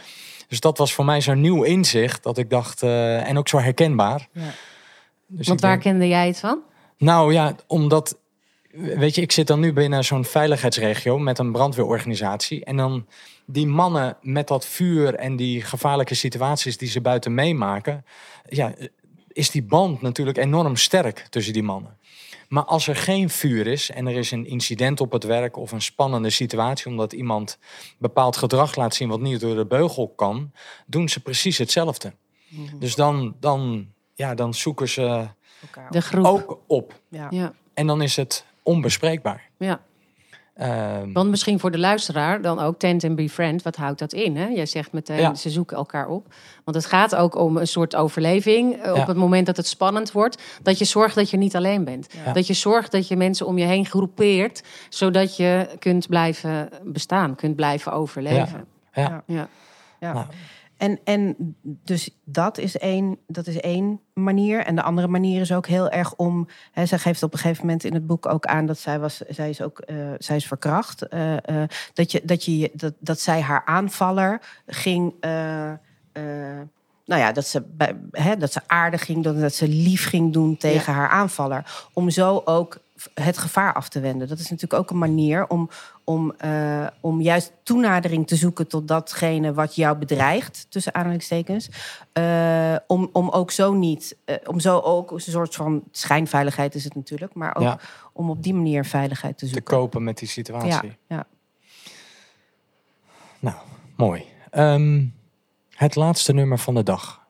[0.48, 2.22] Dus dat was voor mij zo'n nieuw inzicht.
[2.22, 4.28] Dat ik dacht, eh, en ook zo herkenbaar.
[4.32, 4.42] Ja.
[5.26, 6.58] Dus Want waar denk- kende jij het van?
[6.98, 8.18] nou ja, omdat,
[8.72, 12.64] weet je, ik zit dan nu binnen zo'n veiligheidsregio met een brandweerorganisatie.
[12.64, 13.06] En dan
[13.46, 18.04] die mannen met dat vuur en die gevaarlijke situaties die ze buiten meemaken.
[18.48, 18.74] Ja,
[19.28, 21.96] is die band natuurlijk enorm sterk tussen die mannen.
[22.48, 25.72] Maar als er geen vuur is en er is een incident op het werk of
[25.72, 27.58] een spannende situatie omdat iemand
[27.98, 30.52] bepaald gedrag laat zien wat niet door de beugel kan,
[30.86, 32.12] doen ze precies hetzelfde.
[32.78, 35.28] Dus dan, dan, ja, dan zoeken ze
[35.62, 36.24] Elkaar De groep.
[36.24, 37.00] ook op.
[37.08, 37.26] Ja.
[37.30, 39.48] Ja, En dan is het onbespreekbaar.
[39.58, 39.80] ja.
[40.54, 43.62] Ehm, Want misschien voor de luisteraar dan ook tent and befriend.
[43.62, 44.36] Wat houdt dat in?
[44.36, 44.46] Hè?
[44.46, 45.34] Jij zegt meteen, Ja.
[45.34, 46.34] ze zoeken elkaar op.
[46.64, 48.74] Want het gaat ook om een soort overleving.
[48.74, 49.00] eh, Ja.
[49.00, 50.42] Op het moment dat het spannend wordt.
[50.62, 52.06] Dat je zorgt dat je niet alleen bent.
[52.24, 52.32] Ja.
[52.32, 54.62] Dat je zorgt dat je mensen om je heen groepeert.
[54.88, 57.34] Zodat je kunt blijven bestaan.
[57.34, 58.64] Kunt blijven overleven.
[58.92, 59.22] ja.
[59.26, 59.48] Ja.
[60.00, 60.12] Ja.
[60.12, 60.26] Nou.
[60.84, 64.64] En, en dus dat is, één, dat is één manier.
[64.64, 66.48] En de andere manier is ook heel erg om.
[66.72, 69.16] Hè, zij geeft op een gegeven moment in het boek ook aan dat zij was.
[69.16, 71.08] Zij is ook eh, zij is verkracht.
[71.08, 71.36] eh,
[71.94, 75.14] dat, je, dat, je, dat, dat zij haar aanvaller ging.
[77.04, 77.62] nou ja, dat ze,
[78.10, 81.88] hè, dat ze aardig ging doen, dat ze lief ging doen tegen haar aanvaller.
[81.92, 82.78] Om zo ook
[83.14, 84.28] het gevaar af te wenden.
[84.28, 85.68] Dat is natuurlijk ook een manier om,
[86.04, 91.68] om, eh, om juist toenadering te zoeken tot datgene wat jou bedreigt, tussen aanhalingstekens.
[92.12, 96.84] Eh, om, om ook zo niet, eh, om zo ook een soort van schijnveiligheid is
[96.84, 97.78] het natuurlijk, maar ook Ja.
[98.12, 99.76] om op die manier veiligheid te te zoeken.
[99.76, 100.68] kopen met die situatie.
[101.06, 101.26] ja, ja.
[103.38, 103.56] Nou,
[103.96, 104.24] mooi.
[104.50, 105.04] Ehm,
[105.70, 107.22] het laatste nummer van de dag.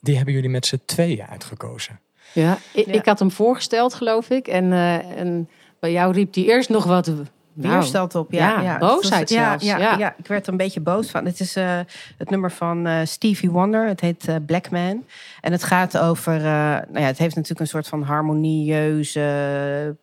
[0.00, 2.00] Die hebben jullie met z'n tweeën uitgekozen.
[2.32, 2.92] Ja, ik, Ja.
[2.92, 4.48] ik had hem voorgesteld, geloof ik.
[4.48, 7.12] En, eh, en bij jou riep hij eerst nog wat.
[7.52, 8.48] Nou, Weerstand op, ja.
[8.48, 10.14] ja, ja, boosheid ja, zelfs, Ja, ja.
[10.18, 11.24] ik werd er een beetje boos van.
[11.24, 11.78] Het is eh,
[12.18, 13.86] het nummer van eh, Stevie Wonder.
[13.86, 15.04] Het heet Black Man.
[15.40, 16.40] En het gaat over...
[16.40, 19.96] nou ja, het heeft natuurlijk een soort van harmonieuze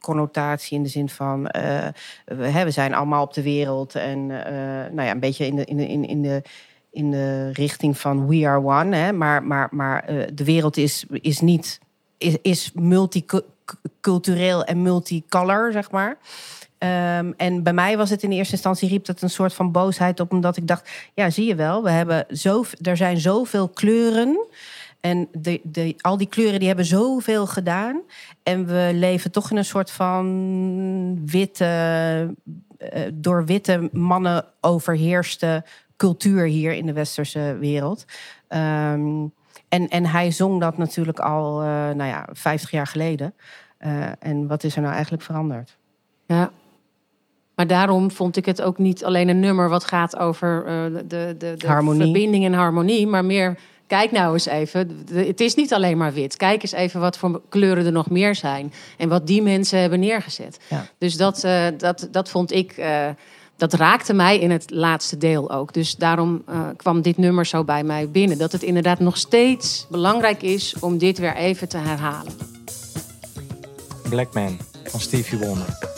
[0.00, 0.76] connotatie...
[0.76, 1.42] in de zin van...
[2.24, 3.94] we, hè, we zijn allemaal op de wereld.
[3.94, 5.64] En nou ja, een beetje in de...
[5.64, 6.42] In de, in, in de
[6.96, 8.96] in de richting van we are one.
[8.96, 9.12] Hè?
[9.12, 11.80] Maar, maar, maar eh, de wereld is, is niet
[12.18, 16.18] is, is multicultureel en multicolor, zeg maar.
[16.78, 20.20] Ehm, en bij mij was het in eerste instantie riep het een soort van boosheid
[20.20, 24.46] op, omdat ik dacht, ja, zie je wel, we hebben zo, er zijn zoveel kleuren.
[25.00, 28.00] En de, de, al die kleuren die hebben zoveel gedaan.
[28.42, 31.64] En we leven toch in een soort van witte,
[32.78, 35.64] eh, door witte mannen overheerste
[35.96, 38.04] cultuur hier in de westerse wereld.
[38.48, 39.24] Ehm,
[39.68, 43.34] en, en hij zong dat natuurlijk al, eh, nou ja, 50 jaar geleden.
[43.78, 45.76] Eh, en wat is er nou eigenlijk veranderd?
[46.26, 46.50] Ja.
[47.54, 51.34] Maar daarom vond ik het ook niet alleen een nummer wat gaat over eh, de,
[51.38, 52.02] de, de Harmonie.
[52.02, 53.58] verbinding en harmonie, maar meer.
[53.86, 56.36] Kijk nou eens even, het is niet alleen maar wit.
[56.36, 58.72] Kijk eens even wat voor kleuren er nog meer zijn.
[58.98, 60.60] En wat die mensen hebben neergezet.
[60.68, 60.86] Ja.
[60.98, 62.74] Dus dat, dat, dat vond ik,
[63.56, 65.72] dat raakte mij in het laatste deel ook.
[65.72, 68.38] Dus daarom eh, kwam dit nummer zo bij mij binnen.
[68.38, 72.32] Dat het inderdaad nog steeds belangrijk is om dit weer even te herhalen.
[74.08, 75.95] Black Man van Stevie Wonder.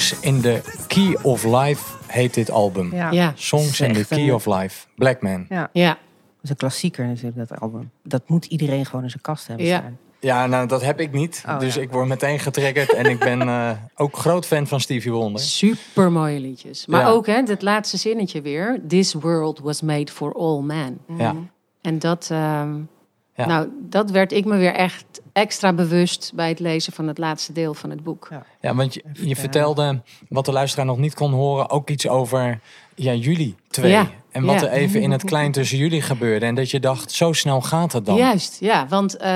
[0.00, 2.94] Songs in the Key of Life heet dit album.
[2.94, 3.32] Ja, Ja.
[3.36, 4.86] Songs in the Key of Life.
[4.96, 5.46] Black Man.
[5.48, 5.68] ja.
[5.72, 5.98] Ja, Dat
[6.42, 7.90] is een klassieker natuurlijk, dat album.
[8.02, 9.78] Dat moet iedereen gewoon in zijn kast hebben Ja.
[9.78, 9.98] staan.
[10.20, 11.44] Ja, nou dat heb ik niet.
[11.48, 11.80] Oh, dus ja.
[11.80, 12.92] ik word meteen getriggerd.
[12.94, 15.40] en ik ben eh, ook groot fan van Stevie Wonder.
[15.42, 16.86] super mooie liedjes.
[16.86, 17.08] Maar Ja.
[17.08, 18.80] ook hè, het laatste zinnetje weer.
[18.88, 20.98] This world was made for all men.
[21.18, 21.34] Ja.
[21.80, 22.74] En dat, ehm,
[23.36, 23.46] Ja.
[23.46, 27.52] Nou, dat werd ik me weer echt extra bewust bij het lezen van het laatste
[27.52, 28.26] deel van het boek.
[28.30, 28.44] Ja.
[28.60, 32.60] Ja, want je, je vertelde, wat de luisteraar nog niet kon horen, ook iets over
[32.94, 33.90] ja, jullie twee.
[33.90, 34.66] Ja, En wat ja.
[34.66, 36.46] er even in het klein tussen jullie gebeurde.
[36.46, 38.16] En dat je dacht, zo snel gaat het dan.
[38.16, 39.30] Juist, ja, want eh,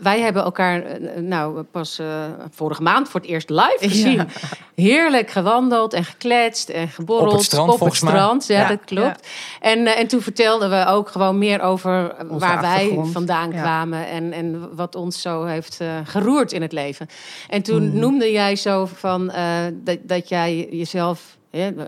[0.00, 4.28] wij hebben elkaar eh, nou pas eh, vorige maand voor het eerst live gezien.
[4.74, 8.12] Heerlijk gewandeld en gekletst en geborreld Op het strand, volgens mij.
[8.12, 9.28] strand, ja, Ja, dat klopt.
[9.60, 13.60] En, en toen vertelden we ook gewoon meer over Onze waar wij vandaan Ja.
[13.60, 17.06] kwamen en, en wat ons zo heeft eh, geroerd in het leven.
[17.48, 17.98] En toen Mhm.
[17.98, 21.38] noemde jij zo van eh, dat, dat jij jezelf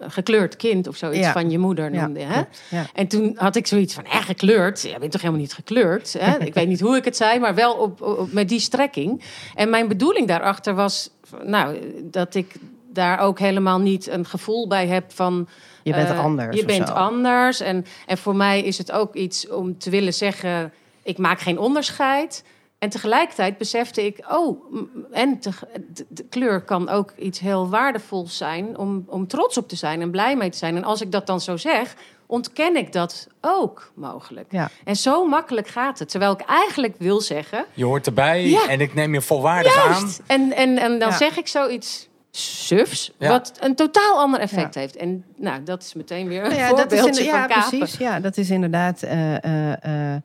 [0.08, 1.32] gekleurd kind of zoiets Ja.
[1.32, 2.20] van je moeder Ja, noemde.
[2.20, 2.32] hè?
[2.32, 2.90] klopt.
[2.94, 4.82] En toen had ik zoiets van, echt gekleurd?
[4.82, 6.12] Jij bent toch helemaal niet gekleurd?
[6.18, 6.36] Hè?
[6.46, 9.22] ik weet niet hoe ik het zei, maar wel op, op, met die strekking.
[9.54, 11.10] En mijn bedoeling daarachter was,
[11.42, 11.78] nou,
[12.10, 12.54] dat ik
[12.92, 15.48] daar ook helemaal niet een gevoel bij heb van...
[15.82, 16.94] Je bent eh, anders Je bent zo.
[16.94, 17.60] anders.
[17.60, 20.72] En, en voor mij is het ook iets om te willen zeggen,
[21.02, 22.44] ik maak geen onderscheid.
[22.82, 24.64] En tegelijkertijd besefte ik, oh,
[25.12, 25.50] en te-
[25.92, 30.00] de, de kleur kan ook iets heel waardevols zijn om, om trots op te zijn
[30.00, 30.76] en blij mee te zijn.
[30.76, 31.94] En als ik dat dan zo zeg,
[32.26, 34.46] ontken ik dat ook mogelijk.
[34.52, 34.70] Ja.
[34.84, 36.08] En zo makkelijk gaat het.
[36.10, 38.68] Terwijl ik eigenlijk wil zeggen, Je hoort erbij Ja.
[38.68, 39.90] en ik neem je volwaardig aan.
[40.00, 40.22] juist.
[40.26, 41.16] En, en, en dan Ja.
[41.16, 43.28] zeg ik zoiets sufs, Ja.
[43.28, 44.80] wat een totaal ander effect Ja.
[44.80, 44.96] heeft.
[44.96, 47.68] En nou, dat is meteen weer een Nou ja, dat is van ja, kapen.
[47.78, 47.98] precies.
[47.98, 49.02] Ja, dat is inderdaad.
[49.02, 50.22] eh, eh, eh,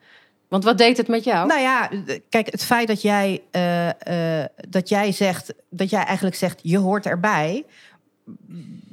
[0.48, 1.48] Want wat deed het met jou?
[1.48, 1.90] Nou ja,
[2.30, 6.78] kijk, het feit dat jij, eh, eh, dat jij zegt, dat jij eigenlijk zegt, je
[6.78, 7.66] hoort erbij,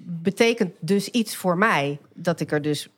[0.05, 1.99] betekent dus iets voor mij.
[2.13, 2.89] Dat ik er dus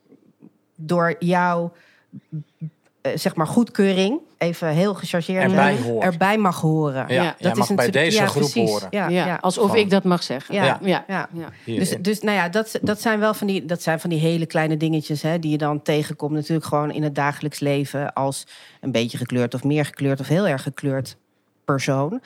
[0.75, 1.73] door jouw,
[2.11, 2.69] eh,
[3.15, 7.05] zeg maar, goedkeuring, even heel gechargeerd, Erbij eh, erbij mag horen.
[7.09, 8.71] Ja, Ja, jij mag bij natuurlijk- deze ja, groep precies.
[8.71, 8.89] horen.
[8.91, 9.39] Ja, ja, ja.
[9.41, 10.55] alsof Van- ik dat mag zeggen.
[10.55, 10.65] Ja.
[10.83, 11.05] ja.
[11.07, 11.29] Ja.
[11.33, 11.49] ja.
[11.65, 14.47] Dus, dus nou ja, dat, dat zijn wel van die, dat zijn van die hele
[14.47, 16.33] kleine dingetjes hè, die je dan tegenkomt.
[16.33, 18.47] Natuurlijk gewoon in het dagelijks leven als
[18.81, 21.17] een beetje gekleurd of meer gekleurd of heel erg gekleurd
[21.65, 22.21] persoon.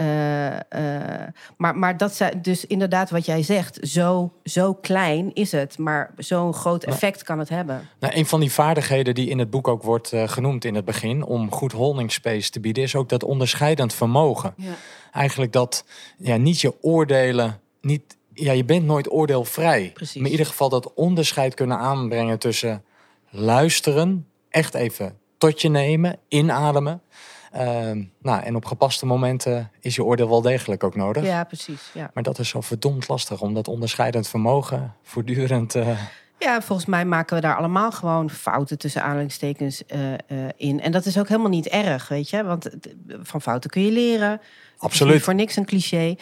[0.00, 5.52] Eh, eh, maar, maar dat zijn dus inderdaad wat jij zegt, zo, zo klein is
[5.52, 7.88] het, maar zo'n groot effect kan het hebben.
[7.98, 10.84] Nou, een van die vaardigheden die in het boek ook wordt eh, genoemd in het
[10.84, 14.54] begin, om goed holding space te bieden, is ook dat onderscheidend vermogen.
[14.56, 14.72] Ja.
[15.12, 15.84] Eigenlijk dat
[16.18, 19.90] ja, niet je oordelen, niet, ja, je bent nooit oordeelvrij.
[19.94, 20.14] Precies.
[20.14, 22.84] Maar in ieder geval dat onderscheid kunnen aanbrengen tussen
[23.30, 27.02] luisteren, echt even tot je nemen, inademen.
[27.52, 31.24] Ehm, nou, en op gepaste momenten is je oordeel wel degelijk ook nodig.
[31.24, 31.90] Ja, precies.
[31.94, 32.10] Ja.
[32.14, 35.74] Maar dat is zo verdomd lastig om dat onderscheidend vermogen voortdurend.
[35.74, 35.98] eh,
[36.38, 40.18] Ja, volgens mij maken we daar allemaal gewoon fouten tussen aanhalingstekens eh, eh,
[40.56, 40.80] in.
[40.80, 42.44] En dat is ook helemaal niet erg, weet je.
[42.44, 42.70] Want
[43.22, 44.30] van fouten kun je leren.
[44.30, 44.40] Het
[44.78, 45.22] is Absoluut.
[45.22, 46.14] voor niks een cliché.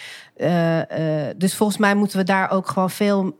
[1.36, 3.34] Dus volgens mij moeten we daar ook gewoon veel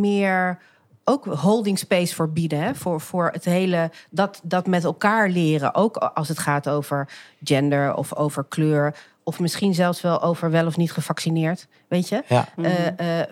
[0.00, 0.58] meer
[1.04, 2.58] ook holding space voor bieden.
[2.58, 2.74] Hè?
[2.74, 5.74] Voor, voor het hele, dat, dat met elkaar leren.
[5.74, 7.08] Ook als het gaat over
[7.44, 8.94] gender of over kleur.
[9.22, 11.66] Of misschien zelfs wel over wel of niet gevaccineerd.
[11.88, 12.22] Weet je?
[12.26, 12.48] ja.
[12.56, 13.28] Eh, eh,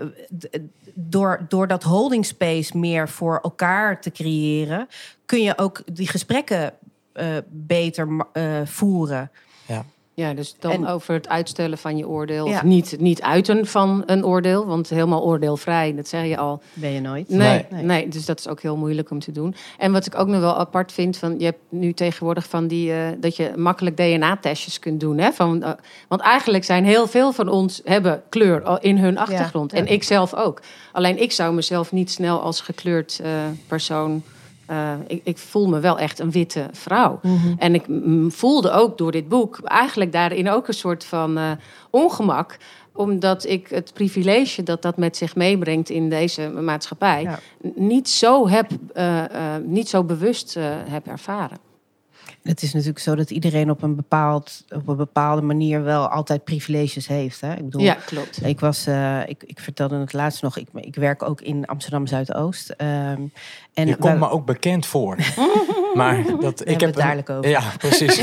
[0.95, 4.89] door, door dat holding space meer voor elkaar te creëren,
[5.27, 6.73] kun je ook die gesprekken
[7.13, 8.27] eh, beter
[8.65, 9.31] voeren.
[9.67, 9.85] ja.
[10.15, 12.47] Ja, dus dan En- over het uitstellen van je oordeel.
[12.47, 12.55] Ja.
[12.57, 16.63] Of niet, niet uiten van een oordeel, want helemaal oordeelvrij, dat zeg je al.
[16.73, 17.29] Ben je nooit?
[17.29, 17.83] Nee, Nee.
[17.85, 18.09] nee.
[18.09, 19.55] dus dat is ook heel moeilijk om te doen.
[19.79, 22.93] En wat ik ook nog wel apart vind, van, je hebt nu tegenwoordig van die,
[22.93, 25.19] eh, dat je makkelijk DNA-testjes kunt doen.
[25.19, 25.33] Hè?
[25.33, 25.71] Van, eh,
[26.09, 29.73] want eigenlijk zijn heel veel van ons hebben kleur in hun achtergrond.
[29.73, 29.79] ja.
[29.79, 30.61] En ik zelf ook.
[30.93, 33.31] Alleen ik zou mezelf niet snel als gekleurd eh,
[33.67, 34.23] persoon.
[34.71, 37.19] Eh, ik, ik voel me wel echt een witte vrouw.
[37.23, 37.55] Mhm.
[37.59, 37.85] En ik
[38.29, 41.51] voelde ook door dit boek eigenlijk daarin ook een soort van eh,
[41.91, 42.57] ongemak
[42.93, 47.39] omdat ik het privilege dat dat met zich meebrengt in deze maatschappij Ja.
[47.75, 49.25] niet zo heb, eh,
[49.65, 50.57] niet zo bewust
[50.89, 51.59] heb ervaren.
[52.43, 56.45] Het is natuurlijk zo dat iedereen op een, bepaald, op een bepaalde manier wel altijd
[56.45, 57.41] privileges heeft.
[57.41, 57.53] Hè?
[57.53, 58.45] Ik bedoel, Ja, klopt.
[58.45, 62.07] Ik was, eh, ik, ik vertelde het laatst nog, ik, ik werk ook in Amsterdam
[62.07, 62.71] Zuidoost.
[62.71, 63.23] ehm,
[63.75, 65.17] en Je komt me ook bekend voor.
[65.95, 67.51] maar dat, ik heb het dadelijk over.
[67.51, 68.17] Ja, precies.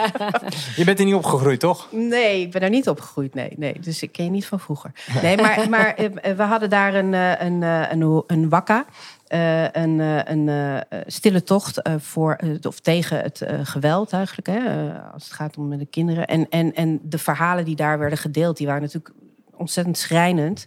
[0.76, 1.88] je bent er niet opgegroeid, toch?
[1.90, 3.34] Nee, ik ben daar niet opgegroeid.
[3.34, 3.76] Nee, nee.
[3.80, 4.92] Dus ik ken je niet van vroeger.
[5.22, 8.84] Nee, maar, maar eh, we hadden daar een, eh, een, eh, een, een wakka.
[9.26, 14.46] Eh, een, eh, een eh, stille tocht voor, of tegen het geweld eigenlijk.
[14.46, 16.26] Hè, als het gaat om de kinderen.
[16.26, 19.14] En, en, en de verhalen die daar werden gedeeld, die waren natuurlijk
[19.56, 20.66] ontzettend schrijnend.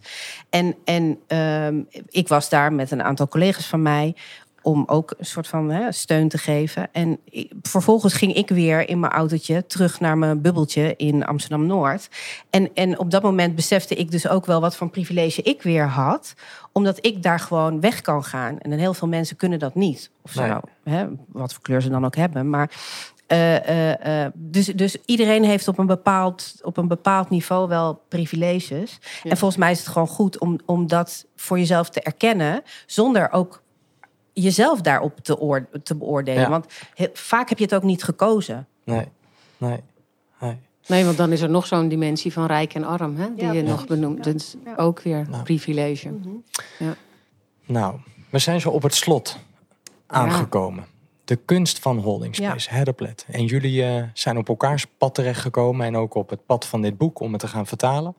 [0.50, 4.16] En, en ehm, ik was daar met een aantal collega's van mij
[4.68, 6.88] om ook een soort van hè, steun te geven.
[6.92, 11.66] En ik- vervolgens ging ik weer in mijn autootje terug naar mijn bubbeltje in Amsterdam
[11.66, 12.08] Noord.
[12.50, 15.88] En, en op dat moment besefte ik dus ook wel wat voor privilege ik weer
[15.88, 16.34] had,
[16.72, 18.60] omdat ik daar gewoon weg kan gaan.
[18.60, 20.12] En heel veel mensen kunnen dat niet.
[20.22, 20.48] Of Nee.
[20.48, 22.50] nou, hè, wat voor kleur ze dan ook hebben.
[22.50, 22.72] Maar
[23.28, 28.02] Eh, eh, eh, dus, dus iedereen heeft op een bepaald, op een bepaald niveau wel
[28.08, 29.00] privileges.
[29.24, 29.30] Ja.
[29.32, 33.32] En volgens mij is het gewoon goed om, om dat voor jezelf te erkennen, zonder
[33.32, 33.62] ook
[34.42, 36.42] jezelf daarop te, oor- te beoordelen.
[36.42, 36.50] Ja.
[36.50, 38.68] Want he- vaak heb je het ook niet gekozen.
[38.84, 39.06] Nee,
[39.58, 39.80] nee,
[40.40, 40.58] nee.
[40.88, 43.52] Nee, want dan is er nog zo'n dimensie van rijk en arm, hè, die Ja,
[43.52, 44.26] je nog benoemt.
[44.26, 44.76] Ja, Dus ja.
[44.76, 45.44] ook weer Nou.
[45.44, 46.14] privilege.
[47.66, 47.96] Nou,
[48.30, 49.38] we zijn zo op het slot
[50.08, 50.86] aangekomen.
[51.26, 53.26] De kunst van holding space, Herderplet.
[53.32, 56.98] En jullie eh, zijn op elkaars pad terechtgekomen en ook op het pad van dit
[56.98, 58.16] boek om het te gaan vertalen.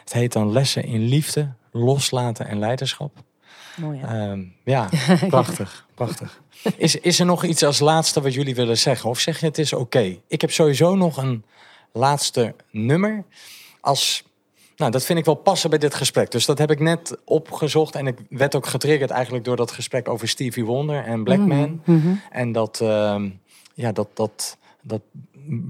[0.00, 3.12] Het heet dan Lessen in Liefde, Loslaten en Leiderschap.
[3.76, 4.30] Mooi, ja.
[4.30, 4.88] Ehm, ja,
[5.28, 6.42] prachtig, prachtig.
[6.76, 9.10] Is, is er nog iets als laatste wat jullie willen zeggen?
[9.10, 10.18] Of zeg je het is oké?
[10.26, 11.44] Ik heb sowieso nog een
[11.92, 13.24] laatste nummer.
[13.80, 14.24] Als,
[14.76, 16.30] nou, dat vind ik wel passen bij dit gesprek.
[16.30, 17.94] Dus dat heb ik net opgezocht.
[17.94, 21.82] En ik werd ook getriggerd eigenlijk door dat gesprek over Stevie Wonder en Black Man.
[21.84, 22.14] Mhm.
[22.30, 23.30] En dat, ehm,
[23.74, 25.00] ja, dat, dat, dat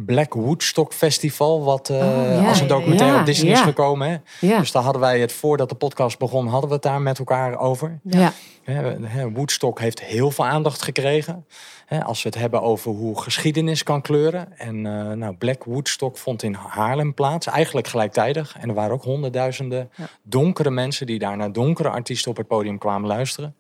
[0.07, 4.23] Black Woodstock Festival, wat eh, Oh, ja, als een documentaire ja, op Disney is gekomen.
[4.41, 4.59] Hè?
[4.59, 7.59] Dus daar hadden wij het voordat de podcast begon, hadden we het daar met elkaar
[7.59, 8.01] over.
[8.65, 11.47] Hè, Woodstock heeft heel veel aandacht gekregen.
[11.87, 14.59] Hè, als we het hebben over hoe geschiedenis kan kleuren.
[14.59, 18.57] En eh, nou, Black Woodstock vond in Haarlem plaats, eigenlijk gelijktijdig.
[18.61, 19.91] En er waren ook honderdduizenden
[20.23, 23.57] donkere mensen die daar naar donkere artiesten op het podium kwamen luisteren.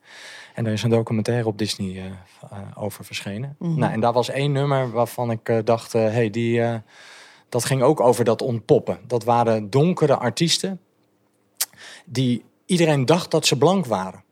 [0.55, 3.57] En er is een documentaire op Disney eh, eh, over verschenen.
[3.59, 3.79] Mhm.
[3.79, 6.75] Nou, en daar was één nummer waarvan ik eh, dacht, hey, die, eh,
[7.49, 8.99] dat ging ook over dat ontpoppen.
[9.07, 10.81] Dat waren donkere artiesten
[12.05, 14.23] die iedereen dacht dat ze blank waren.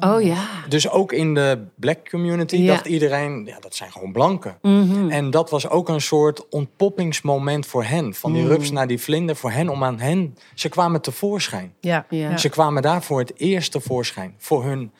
[0.00, 0.46] Oh ja.
[0.68, 2.66] Dus ook in de black community Ja.
[2.72, 4.58] dacht iedereen, ja, dat zijn gewoon blanken.
[4.62, 5.10] Mhm.
[5.10, 8.14] En dat was ook een soort ontpoppingsmoment voor hen.
[8.14, 8.48] Van die Mm.
[8.48, 10.36] rups naar die vlinder, voor hen om aan hen.
[10.54, 11.74] Ze kwamen tevoorschijn.
[11.80, 12.06] Ja.
[12.08, 12.36] Ja.
[12.36, 14.34] Ze kwamen daar voor het eerst tevoorschijn.
[14.38, 14.92] Voor hun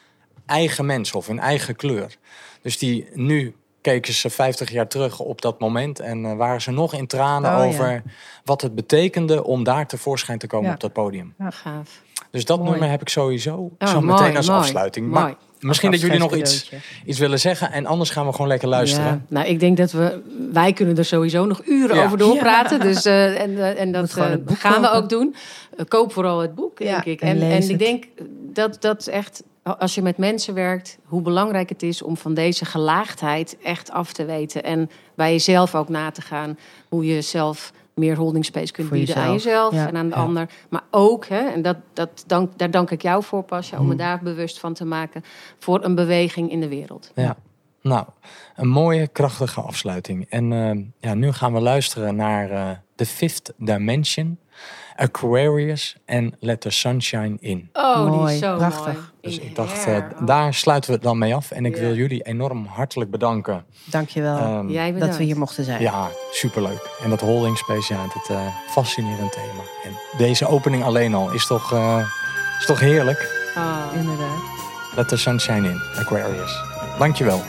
[0.49, 2.17] eigen mens of hun eigen kleur.
[2.63, 6.01] Dus die nu keken ze 50 jaar terug op dat moment.
[6.01, 7.65] En eh, waren ze nog in tranen Oh, ja.
[7.65, 8.03] over
[8.45, 10.75] wat het betekende om daar tevoorschijn te komen Ja.
[10.75, 11.35] op dat podium.
[11.39, 12.01] Gaaf.
[12.31, 12.71] Dus dat Mooi.
[12.71, 15.07] nummer heb ik sowieso Oh, zo mooi, meteen als mooi, afsluiting.
[15.11, 15.25] mooi.
[15.25, 16.73] Maar misschien dat jullie nog iets,
[17.05, 17.73] iets willen zeggen.
[17.73, 19.07] En anders gaan we gewoon lekker luisteren.
[19.07, 20.23] Ja, nou, ik denk dat we,
[20.53, 22.05] wij kunnen er sowieso nog uren Ja.
[22.05, 22.81] over doorpraten.
[22.81, 25.35] Dus, eh, en, eh, en dat gaan we ook doen.
[25.89, 27.21] Koop vooral het boek, denk Ja, ik.
[27.21, 28.05] en En, en, ik denk
[28.53, 29.43] dat dat echt,
[29.79, 34.13] als je met mensen werkt, hoe belangrijk het is om van deze gelaagdheid echt af
[34.13, 34.65] te weten.
[34.65, 36.59] En bij jezelf ook na te gaan
[36.89, 39.87] hoe je zelf meer holding space kunt Voor bieden aan jezelf, ja.
[39.89, 40.23] en aan de Ja.
[40.23, 40.49] ander.
[40.71, 43.89] Maar ook, hè, en dat, dat dank, daar dank ik jou voor, Pasja, om me
[43.89, 43.99] Hmm.
[43.99, 45.23] daar bewust van te maken,
[45.59, 47.13] voor een beweging in de wereld.
[47.15, 47.37] Ja.
[47.83, 48.07] Nou,
[48.57, 50.27] een mooie, krachtige afsluiting.
[50.29, 54.39] En eh, ja, nu gaan we luisteren naar eh The Fifth Dimension,
[54.99, 57.71] Aquarius en Let the Sunshine In.
[57.73, 58.85] Oh, die Mooi, is zo prachtig.
[58.93, 58.97] mooi.
[59.21, 61.51] Dus ik dacht, eh, daar sluiten we het dan mee af.
[61.51, 61.81] En ik Ja.
[61.81, 63.65] wil jullie enorm hartelijk bedanken.
[63.85, 65.07] Dankjewel Ehm, Jij bedankt.
[65.07, 65.83] dat we hier mochten zijn.
[65.83, 66.89] Ja, superleuk.
[67.03, 69.63] En dat holding space, ja, dat eh fascinerend thema.
[69.85, 72.07] En deze opening alleen al is toch, eh,
[72.59, 73.51] is toch heerlijk.
[73.57, 73.85] Oh.
[73.95, 74.39] Inderdaad.
[74.97, 76.63] Let the sunshine in, Aquarius.
[76.99, 77.43] Dankjewel.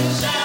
[0.00, 0.39] sunshine.